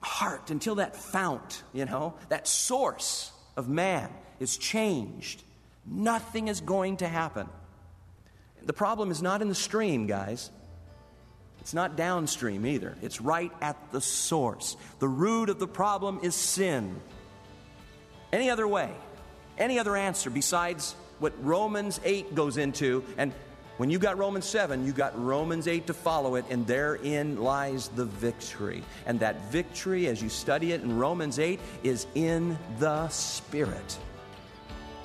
heart, 0.00 0.52
until 0.52 0.76
that 0.76 0.94
fount, 0.94 1.64
you 1.72 1.86
know, 1.86 2.14
that 2.28 2.46
source 2.46 3.32
of 3.56 3.68
man 3.68 4.10
is 4.38 4.56
changed, 4.56 5.42
nothing 5.84 6.46
is 6.46 6.60
going 6.60 6.98
to 6.98 7.08
happen. 7.08 7.48
The 8.62 8.72
problem 8.72 9.10
is 9.10 9.20
not 9.20 9.42
in 9.42 9.48
the 9.48 9.56
stream, 9.56 10.06
guys. 10.06 10.52
It's 11.60 11.74
not 11.74 11.96
downstream 11.96 12.64
either. 12.66 12.96
It's 13.02 13.20
right 13.20 13.52
at 13.60 13.76
the 13.92 14.00
source. 14.00 14.76
The 14.98 15.08
root 15.08 15.50
of 15.50 15.58
the 15.58 15.68
problem 15.68 16.20
is 16.22 16.34
sin. 16.34 17.00
Any 18.32 18.50
other 18.50 18.66
way, 18.66 18.90
any 19.58 19.78
other 19.78 19.96
answer 19.96 20.30
besides 20.30 20.94
what 21.18 21.32
Romans 21.44 22.00
8 22.04 22.34
goes 22.34 22.56
into, 22.56 23.04
and 23.18 23.32
when 23.76 23.88
you 23.88 23.98
got 23.98 24.18
Romans 24.18 24.44
7, 24.44 24.84
you 24.84 24.92
got 24.92 25.18
Romans 25.18 25.66
8 25.66 25.86
to 25.86 25.94
follow 25.94 26.34
it, 26.34 26.44
and 26.50 26.66
therein 26.66 27.40
lies 27.40 27.88
the 27.88 28.04
victory. 28.04 28.82
And 29.06 29.18
that 29.20 29.50
victory, 29.50 30.06
as 30.06 30.22
you 30.22 30.28
study 30.28 30.72
it 30.72 30.82
in 30.82 30.98
Romans 30.98 31.38
8, 31.38 31.58
is 31.82 32.06
in 32.14 32.58
the 32.78 33.08
Spirit. 33.08 33.98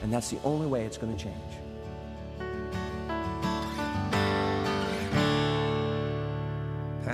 And 0.01 0.11
that's 0.11 0.29
the 0.29 0.39
only 0.43 0.67
way 0.67 0.83
it's 0.83 0.97
going 0.97 1.15
to 1.15 1.23
change. 1.23 1.64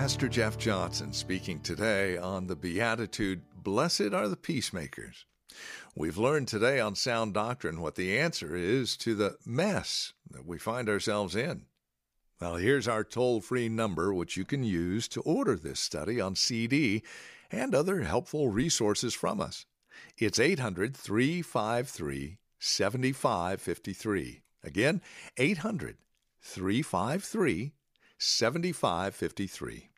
Pastor 0.01 0.27
Jeff 0.27 0.57
Johnson 0.57 1.13
speaking 1.13 1.59
today 1.59 2.17
on 2.17 2.47
the 2.47 2.55
Beatitude 2.55 3.43
Blessed 3.55 4.13
are 4.15 4.27
the 4.27 4.35
Peacemakers. 4.35 5.25
We've 5.95 6.17
learned 6.17 6.47
today 6.47 6.79
on 6.79 6.95
Sound 6.95 7.35
Doctrine 7.35 7.79
what 7.81 7.93
the 7.93 8.17
answer 8.17 8.55
is 8.55 8.97
to 8.97 9.13
the 9.13 9.37
mess 9.45 10.13
that 10.31 10.47
we 10.47 10.57
find 10.57 10.89
ourselves 10.89 11.35
in. 11.35 11.67
Well, 12.39 12.55
here's 12.55 12.87
our 12.87 13.03
toll 13.03 13.41
free 13.41 13.69
number, 13.69 14.11
which 14.11 14.35
you 14.35 14.43
can 14.43 14.63
use 14.63 15.07
to 15.09 15.21
order 15.21 15.55
this 15.55 15.79
study 15.79 16.19
on 16.19 16.35
CD 16.35 17.03
and 17.51 17.75
other 17.75 18.01
helpful 18.01 18.49
resources 18.49 19.13
from 19.13 19.39
us. 19.39 19.67
It's 20.17 20.39
800 20.39 20.97
353 20.97 22.39
7553. 22.57 24.41
Again, 24.63 25.01
800 25.37 25.97
353 26.41 27.73
7553. 28.17 29.90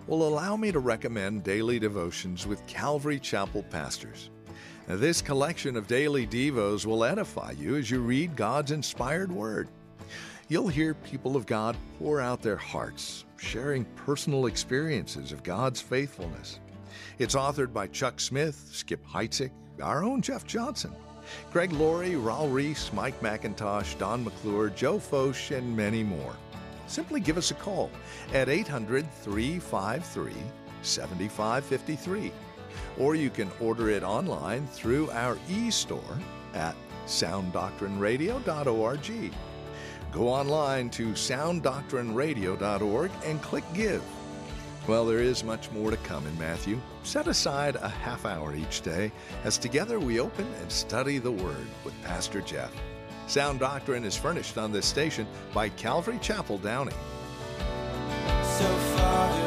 Well, 0.06 0.24
allow 0.24 0.58
me 0.58 0.74
to 0.74 0.80
recommend 0.80 1.46
daily 1.46 1.80
devotions 1.80 2.46
with 2.46 2.68
Calvary 2.68 3.22
Chapel 3.22 3.64
pastors. 3.64 4.30
Now, 4.90 4.98
this 4.98 5.22
collection 5.22 5.78
of 5.78 5.88
daily 5.88 6.28
devos 6.28 6.86
will 6.86 7.06
edify 7.06 7.52
you 7.52 7.78
as 7.78 7.90
you 7.90 8.02
read 8.02 8.36
God's 8.36 8.72
inspired 8.72 9.32
word. 9.32 9.70
You'll 10.50 10.68
hear 10.68 10.94
people 10.94 11.38
of 11.38 11.46
God 11.46 11.78
pour 12.00 12.20
out 12.20 12.42
their 12.42 12.58
hearts, 12.58 13.24
sharing 13.38 13.86
personal 13.96 14.48
experiences 14.48 15.32
of 15.32 15.42
God's 15.44 15.80
faithfulness. 15.80 16.60
It's 17.20 17.36
authored 17.36 17.74
by 17.74 17.88
Chuck 17.88 18.20
Smith, 18.20 18.70
Skip 18.72 19.04
Heitzig, 19.06 19.52
our 19.82 20.04
own 20.04 20.22
Jeff 20.22 20.46
Johnson, 20.46 20.94
Greg 21.52 21.74
Laurie, 21.74 22.12
Raul 22.12 22.54
Ries, 22.54 22.92
Mike 22.94 23.20
McIntosh, 23.22 23.98
Don 23.98 24.24
McClure, 24.24 24.70
Joe 24.70 25.00
Focht, 25.00 25.58
and 25.58 25.76
many 25.76 26.04
more. 26.04 26.36
Simply 26.86 27.20
give 27.20 27.38
us 27.38 27.50
a 27.52 27.56
call 27.56 27.90
at 28.34 28.50
800 28.50 29.12
353 29.12 30.32
7553 30.84 32.32
or 33.00 33.16
you 33.16 33.30
can 33.30 33.50
order 33.60 33.90
it 33.90 34.04
online 34.04 34.66
through 34.68 35.10
our 35.12 35.38
e-store 35.50 36.18
at 36.54 36.76
sounddoctrineradio.org. 37.06 39.32
Go 40.12 40.28
online 40.28 40.90
to 40.92 41.08
sounddoctrineradio.org 41.10 43.12
and 43.26 43.42
click 43.42 43.64
Give. 43.74 44.04
Well, 44.88 45.06
there 45.06 45.20
is 45.20 45.44
much 45.44 45.70
more 45.72 45.92
to 45.92 45.98
come 45.98 46.26
in 46.26 46.40
Matthew. 46.40 46.80
Set 47.04 47.28
aside 47.28 47.76
a 47.76 47.90
half 47.90 48.26
hour 48.26 48.56
each 48.56 48.80
day 48.82 49.12
as 49.44 49.58
together 49.58 50.00
we 50.00 50.22
open 50.22 50.48
and 50.62 50.72
study 50.72 51.18
the 51.18 51.32
Word 51.32 51.68
with 51.84 51.94
Pastor 52.04 52.40
Jeff. 52.40 52.72
Sound 53.28 53.60
Doctrine 53.60 54.06
is 54.06 54.16
furnished 54.16 54.58
on 54.58 54.72
this 54.72 54.86
station 54.86 55.28
by 55.54 55.68
Calvary 55.68 56.20
Chapel 56.22 56.58
Downey. 56.58 56.94
So 58.44 58.78
Father, 58.96 59.47